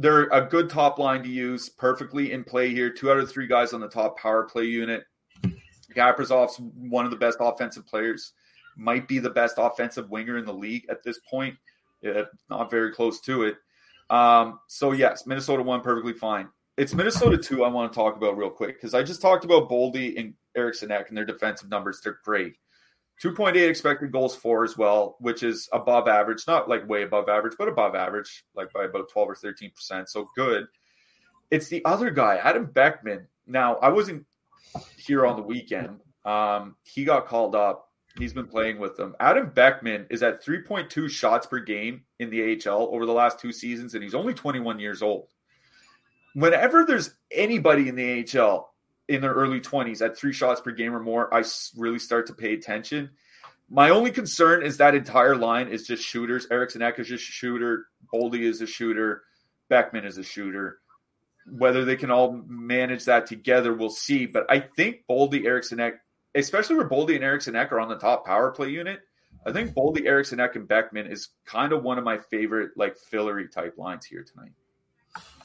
[0.00, 2.88] They're a good top line to use, perfectly in play here.
[2.88, 5.04] Two out of three guys on the top power play unit.
[5.94, 8.32] Kaprizov's one of the best offensive players,
[8.76, 11.56] might be the best offensive winger in the league at this point.
[12.00, 13.56] Yeah, not very close to it.
[14.08, 16.48] Um, so yes, Minnesota one perfectly fine.
[16.76, 17.64] It's Minnesota two.
[17.64, 20.92] I want to talk about real quick because I just talked about Boldy and Eriksson
[20.92, 22.00] Ek and their defensive numbers.
[22.02, 22.54] They're great.
[23.22, 27.54] 2.8 expected goals for as well, which is above average, not like way above average,
[27.58, 30.08] but above average, like by about 12 or 13%.
[30.08, 30.66] So good.
[31.50, 33.26] It's the other guy, Adam Beckman.
[33.46, 34.24] Now, I wasn't
[34.96, 36.00] here on the weekend.
[36.24, 37.86] Um, he got called up.
[38.18, 39.14] He's been playing with them.
[39.20, 43.52] Adam Beckman is at 3.2 shots per game in the AHL over the last two
[43.52, 45.28] seasons, and he's only 21 years old.
[46.34, 48.72] Whenever there's anybody in the AHL
[49.08, 51.42] in their early 20s at three shots per game or more, I
[51.76, 53.10] really start to pay attention.
[53.70, 56.46] My only concern is that entire line is just shooters.
[56.50, 57.86] Eriksson Ek is just a shooter.
[58.12, 59.22] Boldy is a shooter.
[59.68, 60.78] Beckman is a shooter.
[61.46, 64.26] Whether they can all manage that together, we'll see.
[64.26, 65.94] But I think Boldy, Eriksson Ek,
[66.34, 69.00] especially where Boldy and Eriksson Ek are on the top power play unit,
[69.46, 72.96] I think Boldy, Eriksson Ek, and Beckman is kind of one of my favorite like
[72.96, 74.52] fillery type lines here tonight.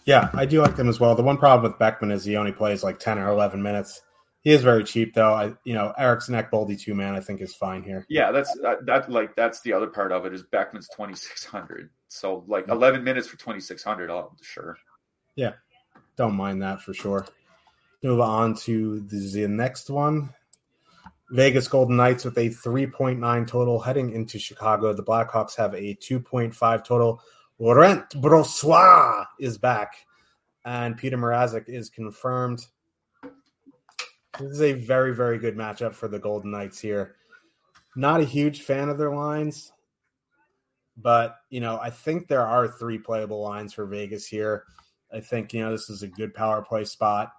[0.06, 1.16] Yeah, I do like them as well.
[1.16, 4.02] The one problem with Beckman is he only plays like 10 or 11 minutes.
[4.42, 5.34] He is very cheap though.
[5.34, 8.06] I you know, Eriksson Ek Boldy two man I think is fine here.
[8.10, 11.90] Yeah, that's that, that like that's the other part of it is Beckman's 2600.
[12.10, 14.78] So like 11 minutes for 2600, oh, sure.
[15.36, 15.54] Yeah.
[16.18, 17.26] Don't mind that for sure.
[18.04, 20.34] Move on to the next one.
[21.32, 24.94] Vegas Golden Knights with a 3.9 total heading into Chicago.
[24.94, 27.22] The Blackhawks have a 2.5 total.
[27.64, 29.94] Laurent Brossoit is back,
[30.66, 32.60] and Peter Mrazek is confirmed.
[34.38, 37.16] This is a very, very good matchup for the Golden Knights here.
[37.96, 39.72] Not a huge fan of their lines,
[40.98, 44.66] but you know, I think there are three playable lines for Vegas here.
[45.14, 47.32] I think you know this is a good power play spot.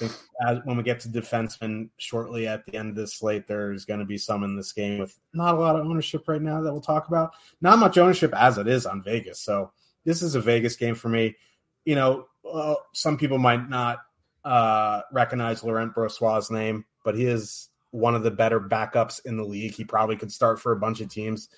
[0.00, 4.00] As, when we get to defensemen shortly at the end of this slate, there's going
[4.00, 6.72] to be some in this game with not a lot of ownership right now that
[6.72, 7.32] we'll talk about.
[7.60, 9.40] Not much ownership as it is on Vegas.
[9.40, 9.72] So
[10.04, 11.36] this is a Vegas game for me.
[11.84, 13.98] You know, uh, some people might not
[14.44, 19.44] uh, recognize Laurent Brossoit's name, but he is one of the better backups in the
[19.44, 19.74] league.
[19.74, 21.48] He probably could start for a bunch of teams.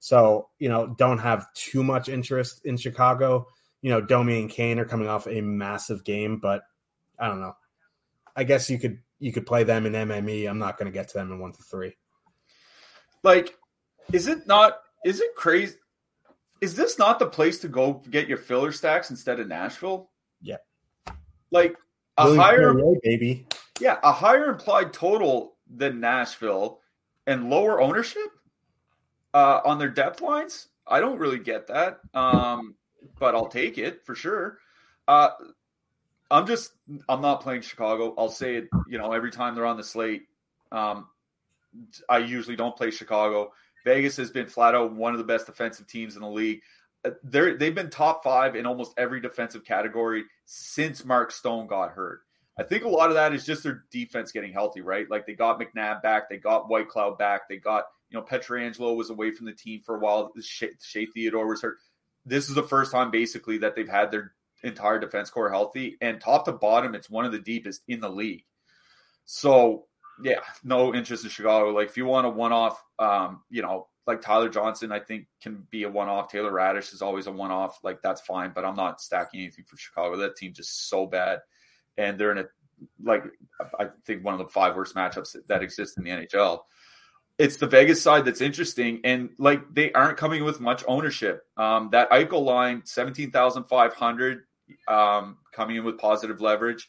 [0.00, 3.48] So, you know, don't have too much interest in Chicago.
[3.82, 6.62] You know, Domi and Kane are coming off a massive game, but
[7.18, 7.56] I don't know.
[8.36, 10.48] I guess you could you could play them in MME.
[10.48, 11.96] I'm not going to get to them in one to three.
[13.22, 13.56] Like,
[14.12, 14.78] is it not?
[15.04, 15.76] Is it crazy?
[16.60, 20.10] Is this not the place to go get your filler stacks instead of Nashville?
[20.40, 20.56] Yeah.
[21.50, 21.76] Like
[22.16, 23.46] a William higher baby.
[23.80, 26.80] Yeah, a higher implied total than Nashville
[27.26, 28.28] and lower ownership
[29.34, 30.68] uh, on their depth lines.
[30.86, 32.74] I don't really get that, um,
[33.18, 34.58] but I'll take it for sure.
[35.06, 35.30] Uh,
[36.30, 36.72] I'm just
[37.08, 38.14] I'm not playing Chicago.
[38.18, 40.22] I'll say it, you know, every time they're on the slate.
[40.70, 41.06] Um,
[42.08, 43.52] I usually don't play Chicago.
[43.84, 46.60] Vegas has been flat out one of the best defensive teams in the league.
[47.04, 51.92] Uh, they're they've been top five in almost every defensive category since Mark Stone got
[51.92, 52.20] hurt.
[52.58, 55.08] I think a lot of that is just their defense getting healthy, right?
[55.08, 59.10] Like they got McNabb back, they got Whitecloud back, they got you know Pietrangelo was
[59.10, 60.32] away from the team for a while.
[60.40, 61.78] Shea, Shea Theodore was hurt.
[62.26, 66.20] This is the first time basically that they've had their entire defense core healthy, and
[66.20, 68.44] top to bottom, it's one of the deepest in the league.
[69.24, 69.86] So
[70.22, 71.70] yeah, no interest in Chicago.
[71.70, 75.66] Like if you want a one-off, um, you know, like Tyler Johnson, I think can
[75.70, 76.30] be a one-off.
[76.30, 77.78] Taylor Raddysh is always a one-off.
[77.82, 80.16] Like that's fine, but I'm not stacking anything for Chicago.
[80.16, 81.40] That team just so bad,
[81.96, 82.44] and they're in a
[83.02, 83.24] like
[83.78, 86.60] I think one of the five worst matchups that exist in the NHL.
[87.36, 91.42] It's the Vegas side that's interesting, and like they aren't coming with much ownership.
[91.56, 94.44] Um, that Eichel line, seventeen thousand five hundred
[94.86, 96.88] um, coming in with positive leverage.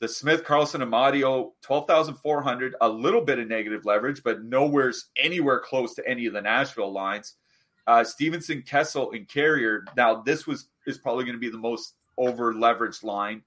[0.00, 5.94] The Smith, Karlsson, Amadio, 12,400, a little bit of negative leverage, but nowhere's anywhere close
[5.96, 7.34] to any of the Nashville lines.
[7.86, 9.84] Uh, Stephenson, Kessel, and Carrier.
[9.96, 13.42] Now, this was is probably going to be the most over leveraged line,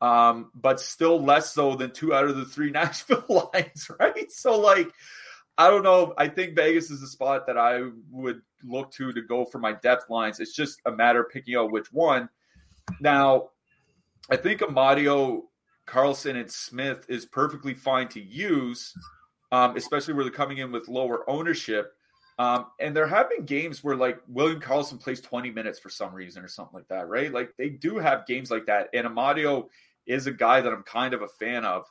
[0.00, 4.30] um, but still less so than two out of the three Nashville lines, right?
[4.30, 4.90] So, like,
[5.56, 6.12] I don't know.
[6.18, 9.72] I think Vegas is the spot that I would look to to go for my
[9.72, 10.40] depth lines.
[10.40, 12.28] It's just a matter of picking out which one.
[13.00, 13.50] Now,
[14.30, 15.42] I think Amadio
[15.86, 18.92] Karlsson, and Smith is perfectly fine to use,
[19.52, 21.92] um, especially where they're coming in with lower ownership.
[22.38, 26.12] Um, and there have been games where like William Karlsson plays 20 minutes for some
[26.12, 27.32] reason or something like that, right?
[27.32, 28.88] Like they do have games like that.
[28.92, 29.68] And Amadio
[30.06, 31.86] is a guy that I'm kind of a fan of.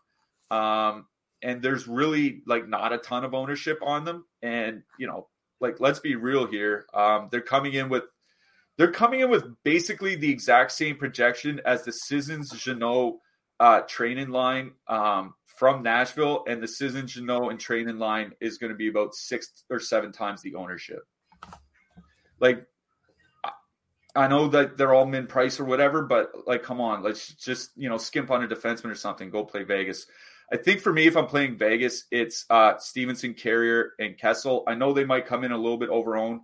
[0.51, 1.07] Um,
[1.41, 4.25] and there's really like not a ton of ownership on them.
[4.43, 5.27] And you know,
[5.59, 6.85] like let's be real here.
[6.93, 8.03] Um, they're coming in with
[8.77, 13.15] they're coming in with basically the exact same projection as the Sissons Jeannot
[13.59, 18.71] uh, Trenin line um, from Nashville, and the Sissons Jeannot and Trenin line is going
[18.71, 21.03] to be about six or seven times the ownership.
[22.39, 22.65] Like,
[24.13, 27.71] I know that they're all min price or whatever, but like, come on, let's just
[27.75, 29.29] you know skimp on a defenseman or something.
[29.29, 30.05] Go play Vegas.
[30.51, 34.63] I think for me, if I'm playing Vegas, it's uh, Stephenson, Carrier, and Kessel.
[34.67, 36.41] I know they might come in a little bit over owned,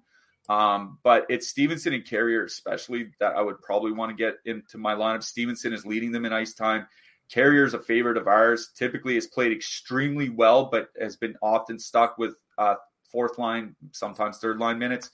[0.51, 4.77] um, but it's Stephenson and Carrier, especially that I would probably want to get into
[4.77, 5.23] my lineup.
[5.23, 6.87] Stephenson is leading them in ice time.
[7.31, 8.71] Carrier is a favorite of ours.
[8.75, 12.75] Typically, has played extremely well, but has been often stuck with uh,
[13.09, 15.11] fourth line, sometimes third line minutes.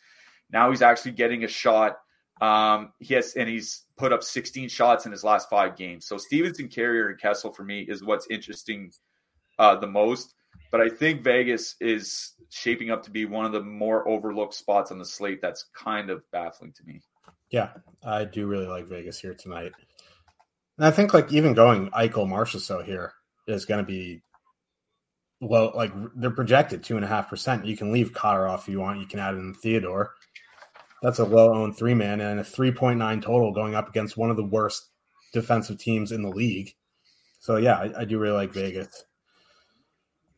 [0.52, 1.98] Now he's actually getting a shot.
[2.42, 6.08] Um, he has, and he's put up 16 shots in his last five games.
[6.08, 8.92] So Stephenson, Carrier, and Kessel for me is what's interesting
[9.60, 10.34] uh, the most.
[10.72, 14.91] But I think Vegas is shaping up to be one of the more overlooked spots
[14.91, 15.41] on the slate.
[15.41, 17.01] That's kind of baffling to me.
[17.49, 17.70] Yeah,
[18.03, 19.72] I do really like Vegas here tonight.
[20.78, 23.13] And I think like even going Eichel Marchessault here
[23.47, 24.22] is going to be
[25.41, 25.72] low.
[25.74, 27.65] Like they're projected two and a half percent.
[27.65, 28.99] You can leave Cotter off if you want.
[28.99, 30.13] You can add in Theodore.
[31.01, 34.38] That's a low owned three man and a 3.9 total going up against one of
[34.38, 34.89] the worst
[35.32, 36.74] defensive teams in the league.
[37.39, 39.05] So yeah, I, I do really like Vegas.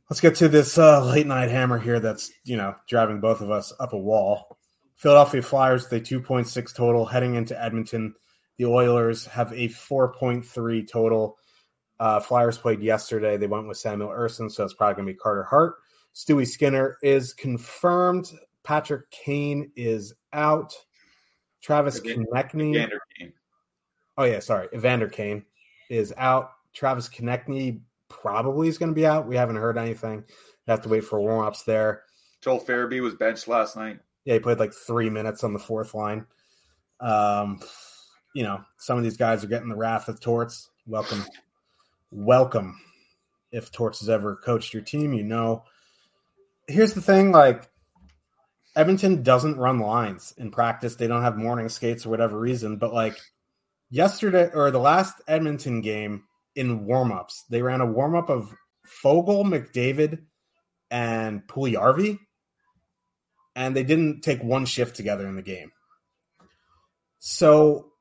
[0.10, 3.51] Let's get to this uh, late night hammer here that's, you know, driving both of
[3.51, 4.57] us up a wall.
[4.95, 8.16] Philadelphia Flyers, they 2.6 total heading into Edmonton.
[8.57, 11.38] The Oilers have a 4.3 total.
[11.99, 13.38] Uh, Flyers played yesterday.
[13.38, 15.76] They went with Samuel Ersson, so it's probably going to be Carter Hart.
[16.16, 18.32] Stewie Skinner is confirmed.
[18.64, 20.74] Patrick Kane is out.
[21.62, 22.89] Travis Konecny.
[24.18, 24.70] Oh, yeah, sorry.
[24.74, 25.45] Evander Kane
[25.89, 26.51] is out.
[26.74, 29.28] Travis Konecny probably is going to be out.
[29.28, 30.24] We haven't heard anything.
[30.68, 32.03] We have to wait for warm ups there.
[32.41, 33.99] Joel Farabee was benched last night.
[34.26, 36.26] Yeah, he played like three minutes on the fourth line.
[36.99, 37.62] Um,
[38.34, 40.70] you know, some of these guys are getting the wrath of Torts.
[40.86, 41.26] Welcome,
[42.12, 42.80] welcome.
[43.51, 45.64] If Torts has ever coached your team, you know.
[46.68, 47.70] Here's the thing: like
[48.76, 50.95] Edmonton doesn't run lines in practice.
[50.95, 52.78] They don't have morning skates or whatever reason.
[52.78, 53.18] But like
[53.89, 56.24] yesterday or the last Edmonton game,
[56.56, 57.43] in warmups.
[57.50, 58.54] They ran a warmup of
[59.04, 60.24] Foegele, McDavid,
[60.91, 62.20] and Puljujarvi,
[63.56, 65.72] and they didn't take one shift together in the game.
[67.20, 67.91] So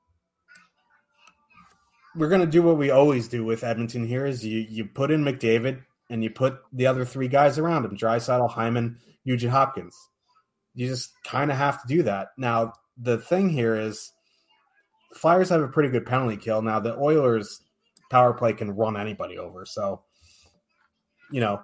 [2.16, 5.10] we're going to do what we always do with Edmonton here is you you put
[5.10, 9.94] in McDavid and you put the other three guys around him, Draisaitl, Hyman, Nugent Hopkins.
[10.74, 12.28] You just kind of have to do that.
[12.38, 14.12] Now, the thing here is
[15.14, 16.62] Flyers have a pretty good penalty kill.
[16.62, 17.60] Now, the Oilers
[18.10, 19.64] power play can run anybody over.
[19.64, 20.02] So,
[21.30, 21.62] you know,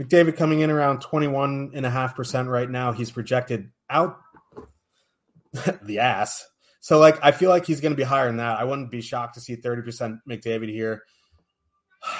[0.00, 2.92] McDavid coming in around 21.5% right now.
[2.92, 4.18] He's projected out
[5.82, 6.46] the ass.
[6.80, 8.58] So, like, I feel like he's going to be higher than that.
[8.58, 11.02] I wouldn't be shocked to see 30% McDavid here.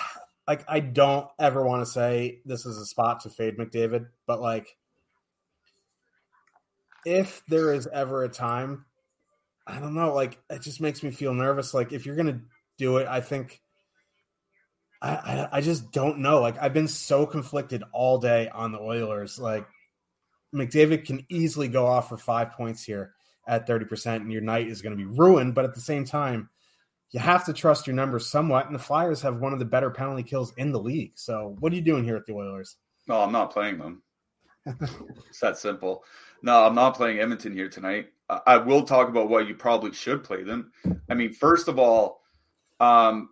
[0.46, 4.40] Like, I don't ever want to say this is a spot to fade McDavid, but
[4.40, 4.78] like,
[7.04, 8.86] if there is ever a time,
[9.66, 11.74] I don't know, like, it just makes me feel nervous.
[11.74, 12.40] Like, if you're going to
[12.78, 13.06] do it.
[13.06, 13.60] I think
[15.02, 16.40] I, I, I just don't know.
[16.40, 19.38] Like I've been so conflicted all day on the Oilers.
[19.38, 19.66] Like
[20.54, 23.12] McDavid can easily go off for five points here
[23.46, 25.54] at 30%, and your night is going to be ruined.
[25.54, 26.48] But at the same time,
[27.10, 28.66] you have to trust your numbers somewhat.
[28.66, 31.12] And the Flyers have one of the better penalty kills in the league.
[31.16, 32.76] So what are you doing here at the Oilers?
[33.06, 34.02] No, I'm not playing them.
[34.66, 36.04] it's that simple.
[36.42, 38.08] No, I'm not playing Edmonton here tonight.
[38.46, 40.70] I will talk about why you probably should play them.
[41.08, 42.20] I mean, first of all,
[42.80, 43.30] um,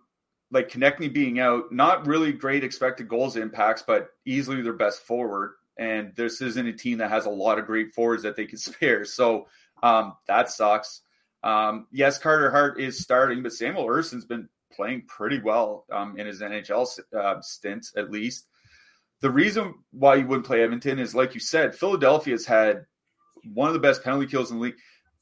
[0.51, 5.53] like Konecny being out, not really great expected goals impacts, but easily their best forward.
[5.77, 8.57] And this isn't a team that has a lot of great forwards that they can
[8.57, 9.05] spare.
[9.05, 9.47] So
[9.83, 11.01] um, that sucks.
[11.43, 16.27] Um, yes, Carter Hart is starting, but Samuel Ersson's been playing pretty well um, in
[16.27, 18.47] his NHL uh, stint, at least.
[19.21, 22.85] The reason why you wouldn't play Edmonton is, like you said, Philadelphia's had
[23.43, 24.75] one of the best penalty kills in the league.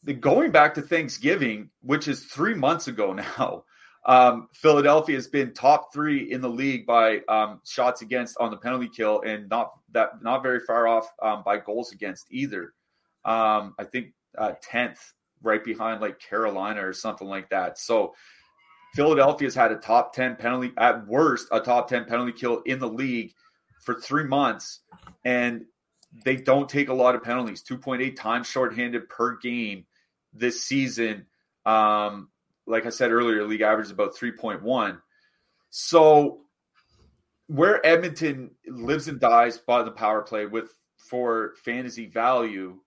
[0.04, 3.64] The, going back to Thanksgiving, which is three months ago now,
[4.06, 8.57] um, Philadelphia has been top three in the league by um, shots against on the
[8.57, 12.73] penalty kill, and not that not very far off um, by goals against either.
[13.23, 14.99] Um, I think uh, tenth,
[15.41, 17.80] right behind like Carolina or something like that.
[17.80, 18.14] So
[18.95, 22.88] Philadelphia's had a top 10 penalty, at worst, a top 10 penalty kill in the
[22.88, 23.34] league
[23.84, 24.80] for three months.
[25.23, 25.65] And
[26.23, 29.86] they don't take a lot of penalties 2.8 times shorthanded per game
[30.34, 31.26] this season.
[31.65, 32.30] Um,
[32.68, 35.00] like I said earlier, league average is about 3.1.
[35.70, 36.42] So
[37.48, 42.80] where Edmonton lives and dies by the power play with for fantasy value,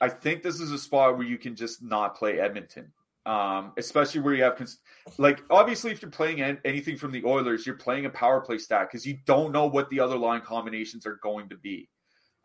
[0.00, 2.92] I think this is a spot where you can just not play Edmonton.
[3.24, 4.80] Um, especially where you have cons-
[5.16, 8.58] like obviously if you're playing an- anything from the Oilers, you're playing a power play
[8.58, 11.88] stack because you don't know what the other line combinations are going to be.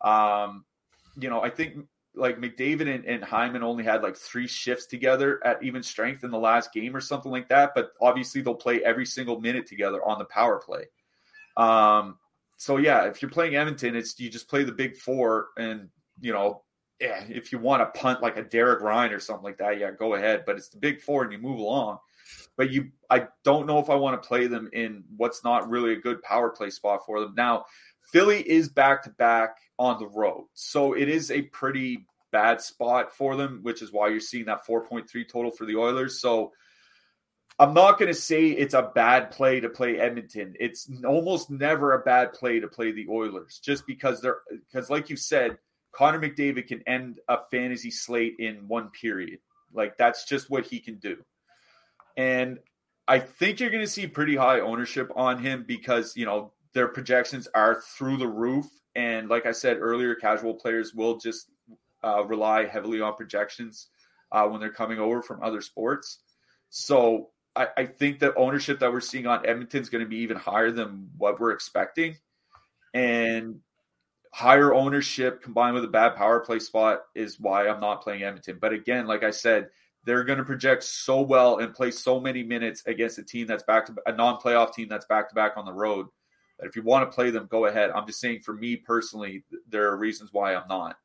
[0.02, 0.64] Um,
[1.18, 5.44] you know, I think like McDavid and, and Hyman only had like three shifts together
[5.44, 7.72] at even strength in the last game or something like that.
[7.74, 10.84] But obviously they'll play every single minute together on the power play.
[11.56, 12.18] Um,
[12.56, 15.88] so yeah, if you're playing Edmonton, it's you just play the big four, and
[16.20, 16.62] you know,
[17.00, 19.92] yeah, if you want to punt like a Derek Ryan or something like that, yeah,
[19.92, 20.42] go ahead.
[20.44, 21.98] But it's the big four, and you move along.
[22.56, 25.92] But you, I don't know if I want to play them in what's not really
[25.92, 27.34] a good power play spot for them.
[27.36, 27.64] Now,
[28.12, 33.12] Philly is back to back on the road, so it is a pretty bad spot
[33.12, 36.20] for them, which is why you're seeing that 4.3 total for the Oilers.
[36.20, 36.52] So
[37.58, 40.54] I'm not going to say it's a bad play to play Edmonton.
[40.60, 45.10] It's almost never a bad play to play the Oilers, just because they're because, like
[45.10, 45.58] you said,
[45.92, 49.40] Connor McDavid can end a fantasy slate in one period.
[49.72, 51.16] Like that's just what he can do.
[52.16, 52.58] And
[53.08, 56.88] I think you're going to see pretty high ownership on him because you know their
[56.88, 58.66] projections are through the roof.
[58.94, 61.50] And like I said earlier, casual players will just
[62.02, 63.88] uh, rely heavily on projections
[64.32, 66.20] uh, when they're coming over from other sports.
[66.70, 70.18] So I, I think the ownership that we're seeing on Edmonton is going to be
[70.18, 72.16] even higher than what we're expecting.
[72.94, 73.60] And
[74.32, 78.58] higher ownership combined with a bad power play spot is why I'm not playing Edmonton.
[78.60, 79.68] But again, like I said,
[80.04, 83.64] they're going to project so well and play so many minutes against a team that's
[83.64, 86.06] back to a non-playoff team that's back to back on the road.
[86.58, 87.90] That if you want to play them, go ahead.
[87.90, 90.96] I'm just saying for me personally, there are reasons why I'm not.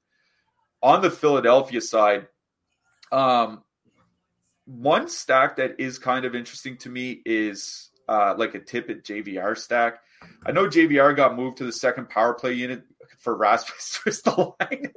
[0.82, 2.28] On the Philadelphia side,
[3.12, 3.64] um,
[4.66, 9.58] one stack that is kind of interesting to me is uh, like a Tippett JVR
[9.58, 10.00] stack.
[10.46, 12.84] I know JVR got moved to the second power play unit
[13.20, 14.92] for Rasmus Ristolainen.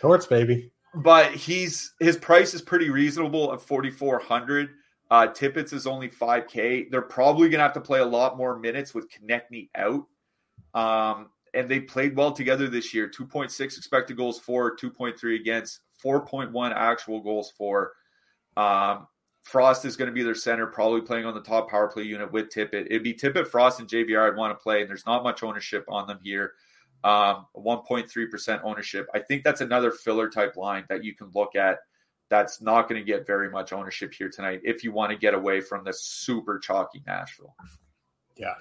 [0.00, 0.70] Torts, baby.
[0.94, 4.70] But he's his price is pretty reasonable at forty four hundred.
[5.10, 6.88] Uh, Tippett's is only five k.
[6.90, 10.06] They're probably gonna have to play a lot more minutes with Konecny out.
[10.74, 13.08] Um, and they played well together this year.
[13.08, 17.52] Two point six expected goals for, two point three against, four point one actual goals
[17.56, 17.92] for.
[18.56, 19.06] Um,
[19.42, 22.32] Frost is going to be their center, probably playing on the top power play unit
[22.32, 22.86] with Tippett.
[22.86, 25.84] It'd be Tippett, Frost, and JVR I'd want to play, and there's not much ownership
[25.88, 26.54] on them here.
[27.04, 29.06] Um, 1.3% ownership.
[29.14, 31.78] I think that's another filler type line that you can look at
[32.28, 35.34] that's not going to get very much ownership here tonight if you want to get
[35.34, 37.54] away from the super chalky Nashville.
[38.36, 38.54] Yeah.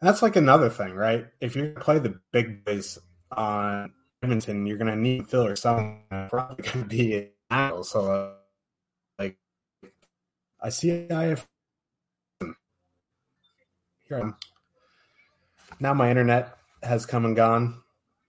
[0.00, 1.26] That's like another thing, right?
[1.40, 2.98] If to play the big boys
[3.32, 3.92] on
[4.22, 5.56] Edmonton, you're going to need filler.
[5.56, 7.84] Someone probably going to be in Nashville.
[7.84, 8.32] So, uh,
[9.18, 9.36] like,
[10.60, 11.48] I see IF.
[14.08, 14.36] Here I'm.
[15.80, 17.82] Now my internet has come and gone,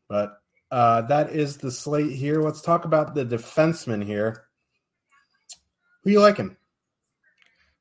[0.07, 0.38] but
[0.71, 2.41] uh, that is the slate here.
[2.41, 4.45] Let's talk about the defenseman here.
[6.03, 6.55] Who you liking?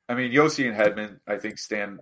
[0.07, 1.99] I mean, Josi and Hedman, I think, stand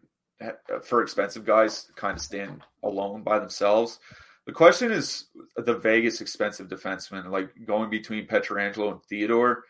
[0.83, 3.99] for expensive guys, kind of stand alone by themselves.
[4.45, 5.25] The question is
[5.57, 9.63] the Vegas expensive defenseman, like going between Pietrangelo and Theodore.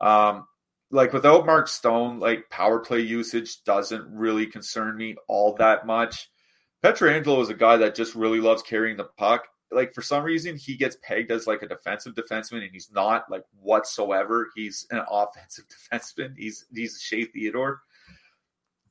[0.00, 0.46] Um,
[0.90, 6.28] like without Mark Stone, like power play usage doesn't really concern me all that much.
[6.82, 9.46] Pietrangelo is a guy that just really loves carrying the puck.
[9.76, 13.30] Like for some reason, he gets pegged as like a defensive defenseman, and he's not
[13.30, 14.48] like whatsoever.
[14.56, 16.34] He's an offensive defenseman.
[16.36, 17.82] He's he's Shea Theodore.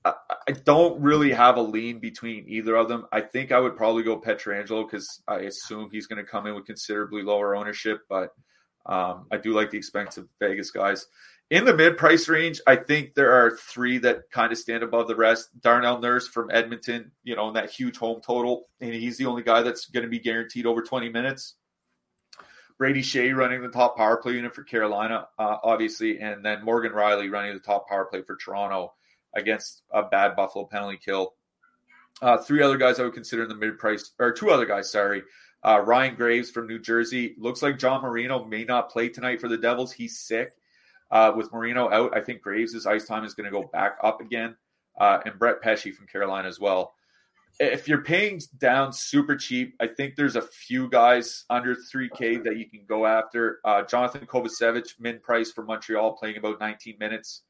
[0.05, 0.13] I,
[0.47, 3.07] I don't really have a lean between either of them.
[3.11, 6.53] I think I would probably go Pietrangelo because I assume he's going to come in
[6.53, 8.29] with considerably lower ownership, but
[8.85, 11.07] um, I do like the expensive Vegas guys
[11.49, 15.07] in the mid price range, I think there are three that kind of stand above
[15.07, 15.49] the rest.
[15.61, 19.43] Darnell Nurse from Edmonton, you know, in that huge home total, and he's the only
[19.43, 21.55] guy that's going to be guaranteed over 20 minutes.
[22.77, 26.91] Brady Skjei running the top power play unit for Carolina, uh, obviously, and then Morgan
[26.91, 28.93] Rielly running the top power play for Toronto
[29.33, 31.35] against a bad Buffalo penalty kill.
[32.21, 34.91] Uh, three other guys I would consider in the mid price, or two other guys,
[34.91, 35.23] sorry.
[35.63, 37.35] Uh, Ryan Graves from New Jersey.
[37.37, 39.91] Looks like John Marino may not play tonight for the Devils.
[39.91, 40.51] He's sick.
[41.15, 44.19] Uh, with Marino out, I think Graves' ice time is going to go back up
[44.19, 44.57] again,
[44.99, 46.93] uh, and Brett Pesce from Carolina as well.
[47.57, 52.57] if you're paying down super cheap, I think there's a few guys under 3K that
[52.57, 53.61] you can go after.
[53.63, 57.43] Uh, Jonathan Kovacevic, min price for Montreal, playing about 19 minutes.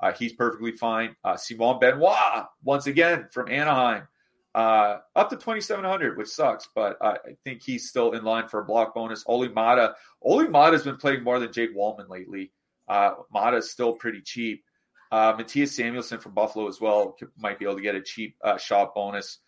[0.00, 1.16] Uh, he's perfectly fine.
[1.24, 4.06] Uh, Simon Benoit, once again from Anaheim,
[4.54, 8.64] uh, up to 2,700, which sucks, but I think he's still in line for a
[8.64, 9.24] block bonus.
[9.26, 9.94] Olli Maatta.
[10.22, 12.52] Olli Maatta has been playing more than Jake Walman lately.
[12.88, 14.64] Uh, Maatta is still pretty cheap.
[15.10, 18.58] Uh, Mattias Samuelsson from Buffalo as well might be able to get a cheap uh,
[18.58, 19.38] shot bonus.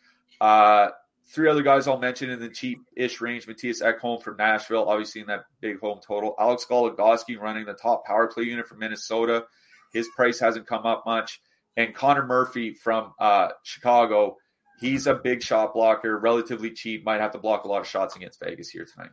[0.41, 0.89] Uh,
[1.33, 5.27] three other guys I'll mention in the cheap-ish range: Mattias Ekholm from Nashville, obviously in
[5.27, 6.35] that big home total.
[6.39, 9.45] Alex Goligoski running the top power play unit from Minnesota.
[9.93, 11.41] His price hasn't come up much.
[11.77, 14.37] And Connor Murphy from uh, Chicago,
[14.81, 17.05] he's a big shot blocker, relatively cheap.
[17.05, 19.11] Might have to block a lot of shots against Vegas here tonight.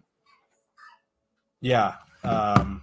[1.61, 1.95] Yeah.
[2.23, 2.81] Um,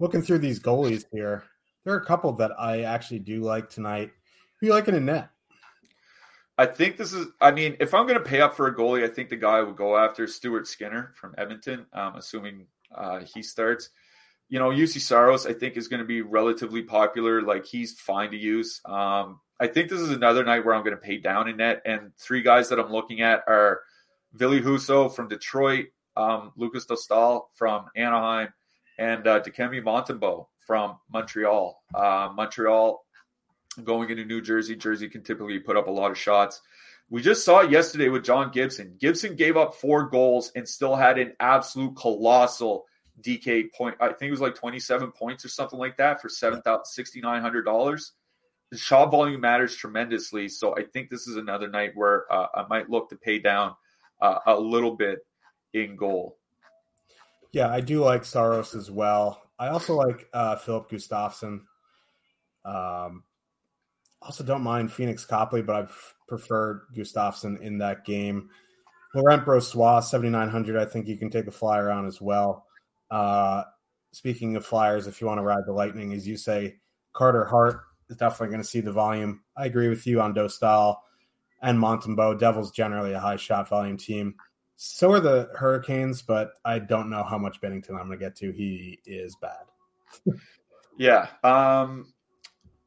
[0.00, 1.44] looking through these goalies here,
[1.84, 4.10] there are a couple that I actually do like tonight.
[4.58, 5.30] Who you liking in net?
[6.58, 7.28] I think this is.
[7.40, 9.58] I mean, if I'm going to pay up for a goalie, I think the guy
[9.58, 11.86] I would go after is Stuart Skinner from Edmonton.
[11.92, 13.90] Um, assuming uh, he starts.
[14.48, 17.40] You know, Juuse Saros, I think, is going to be relatively popular.
[17.40, 18.80] Like he's fine to use.
[18.84, 21.82] Um, I think this is another night where I'm going to pay down in net.
[21.84, 23.80] And three guys that I'm looking at are
[24.32, 25.86] Ville Husso from Detroit,
[26.16, 28.48] um, Lukas Dostal from Anaheim,
[29.00, 31.82] and uh, Dikembe Mutombo from Montreal.
[31.92, 33.02] Uh, Montreal
[33.82, 34.76] going into New Jersey.
[34.76, 36.60] Jersey can typically put up a lot of shots.
[37.08, 38.94] We just saw yesterday with John Gibson.
[39.00, 42.84] Gibson gave up four goals and still had an absolute colossal
[43.20, 43.96] DK point.
[44.00, 48.10] I think it was like 27 points or something like that for $6,900.
[48.70, 50.48] The shot volume matters tremendously.
[50.48, 53.74] So I think this is another night where uh, I might look to pay down
[54.20, 55.20] uh, a little bit
[55.72, 56.36] in goal.
[57.52, 59.42] Yeah, I do like Saros as well.
[59.58, 61.60] I also like uh, Filip Gustavsson.
[62.64, 63.24] Um,
[64.22, 68.50] also don't mind Pheonix Copley, but I've preferred Gustavsson in that game.
[69.14, 70.76] Laurent Brossoit, 7,900.
[70.76, 72.66] I think you can take a flyer on as well.
[73.10, 73.64] Uh,
[74.12, 76.76] speaking of flyers, if you want to ride the Lightning, as you say,
[77.12, 79.42] Carter Hart is definitely going to see the volume.
[79.56, 80.96] I agree with you on Dostal
[81.62, 82.38] and Montembeault.
[82.38, 84.34] Devils generally a high shot volume team.
[84.82, 88.34] So are the Hurricanes, but I don't know how much Binnington I'm going to get
[88.36, 88.50] to.
[88.50, 89.66] He is bad.
[90.98, 91.26] yeah.
[91.44, 92.14] Um,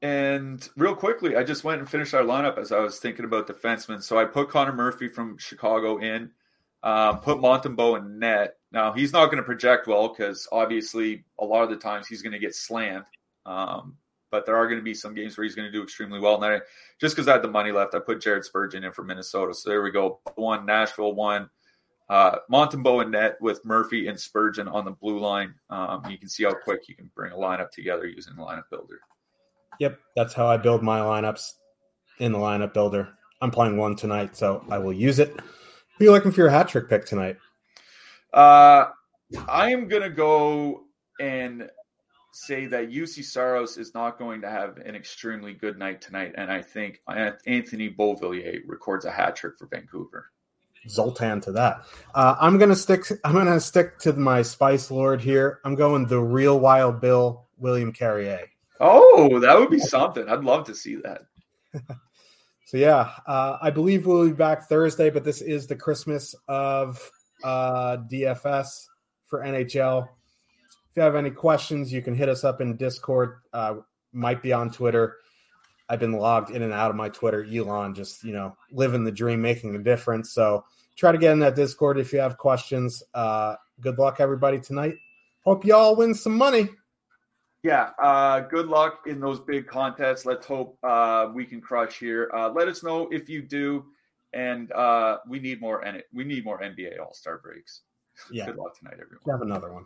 [0.01, 3.45] and real quickly, I just went and finished our lineup as I was thinking about
[3.45, 4.01] defensemen.
[4.01, 6.31] So I put Connor Murphy from Chicago in,
[6.81, 8.55] um, put Montembeault in net.
[8.71, 12.23] Now he's not going to project well because obviously a lot of the times he's
[12.23, 13.05] going to get slammed.
[13.45, 13.97] Um,
[14.31, 16.33] but there are going to be some games where he's going to do extremely well.
[16.33, 16.59] And then I,
[16.99, 19.53] just because I had the money left, I put Jared Spurgeon in for Minnesota.
[19.53, 20.21] So there we go.
[20.33, 21.51] One Nashville, one
[22.09, 25.53] uh, Montembeault in net with Murphy and Spurgeon on the blue line.
[25.69, 28.69] Um, you can see how quick you can bring a lineup together using the lineup
[28.69, 28.99] builder.
[29.79, 31.53] Yep, that's how I build my lineups
[32.19, 33.09] in the lineup builder.
[33.41, 35.29] I'm playing one tonight, so I will use it.
[35.97, 37.37] Who are you looking for your hat trick pick tonight?
[38.33, 38.85] Uh,
[39.47, 40.83] I am gonna go
[41.19, 41.69] and
[42.33, 46.51] say that Juuse Saros is not going to have an extremely good night tonight, and
[46.51, 50.31] I think Anthony Beauvillier records a hat trick for Vancouver.
[50.89, 51.85] Zoltan to that.
[52.13, 53.05] Uh, I'm gonna stick.
[53.23, 55.59] I'm gonna stick to my Spice Lord here.
[55.63, 58.47] I'm going the real Wild Bill, William Carrier.
[58.79, 60.27] Oh, that would be something.
[60.27, 61.21] I'd love to see that.
[62.65, 66.99] so yeah, uh, I believe we'll be back Thursday, but this is the Christmas of
[67.43, 68.87] uh, DFS
[69.25, 70.03] for NHL.
[70.03, 73.39] If you have any questions, you can hit us up in Discord.
[73.51, 73.75] Uh,
[74.11, 75.17] might be on Twitter.
[75.93, 77.45] I've been logged in and out of my Twitter.
[77.45, 80.31] Elon just you know living the dream, making a difference.
[80.31, 80.65] So
[80.95, 83.03] try to get in that Discord if you have questions.
[83.13, 84.95] Uh, good luck, everybody, tonight.
[85.43, 86.69] Hope y'all win some money
[87.63, 90.25] yeah, uh, good luck in those big contests.
[90.25, 92.29] Let's hope uh, we can crush here.
[92.33, 93.85] Uh, let us know if you do,
[94.33, 95.81] and uh, we need more.
[96.13, 97.81] We need more NBA All Star breaks.
[98.29, 98.47] Yeah.
[98.47, 99.23] Good luck tonight, everyone.
[99.29, 99.85] Have another one.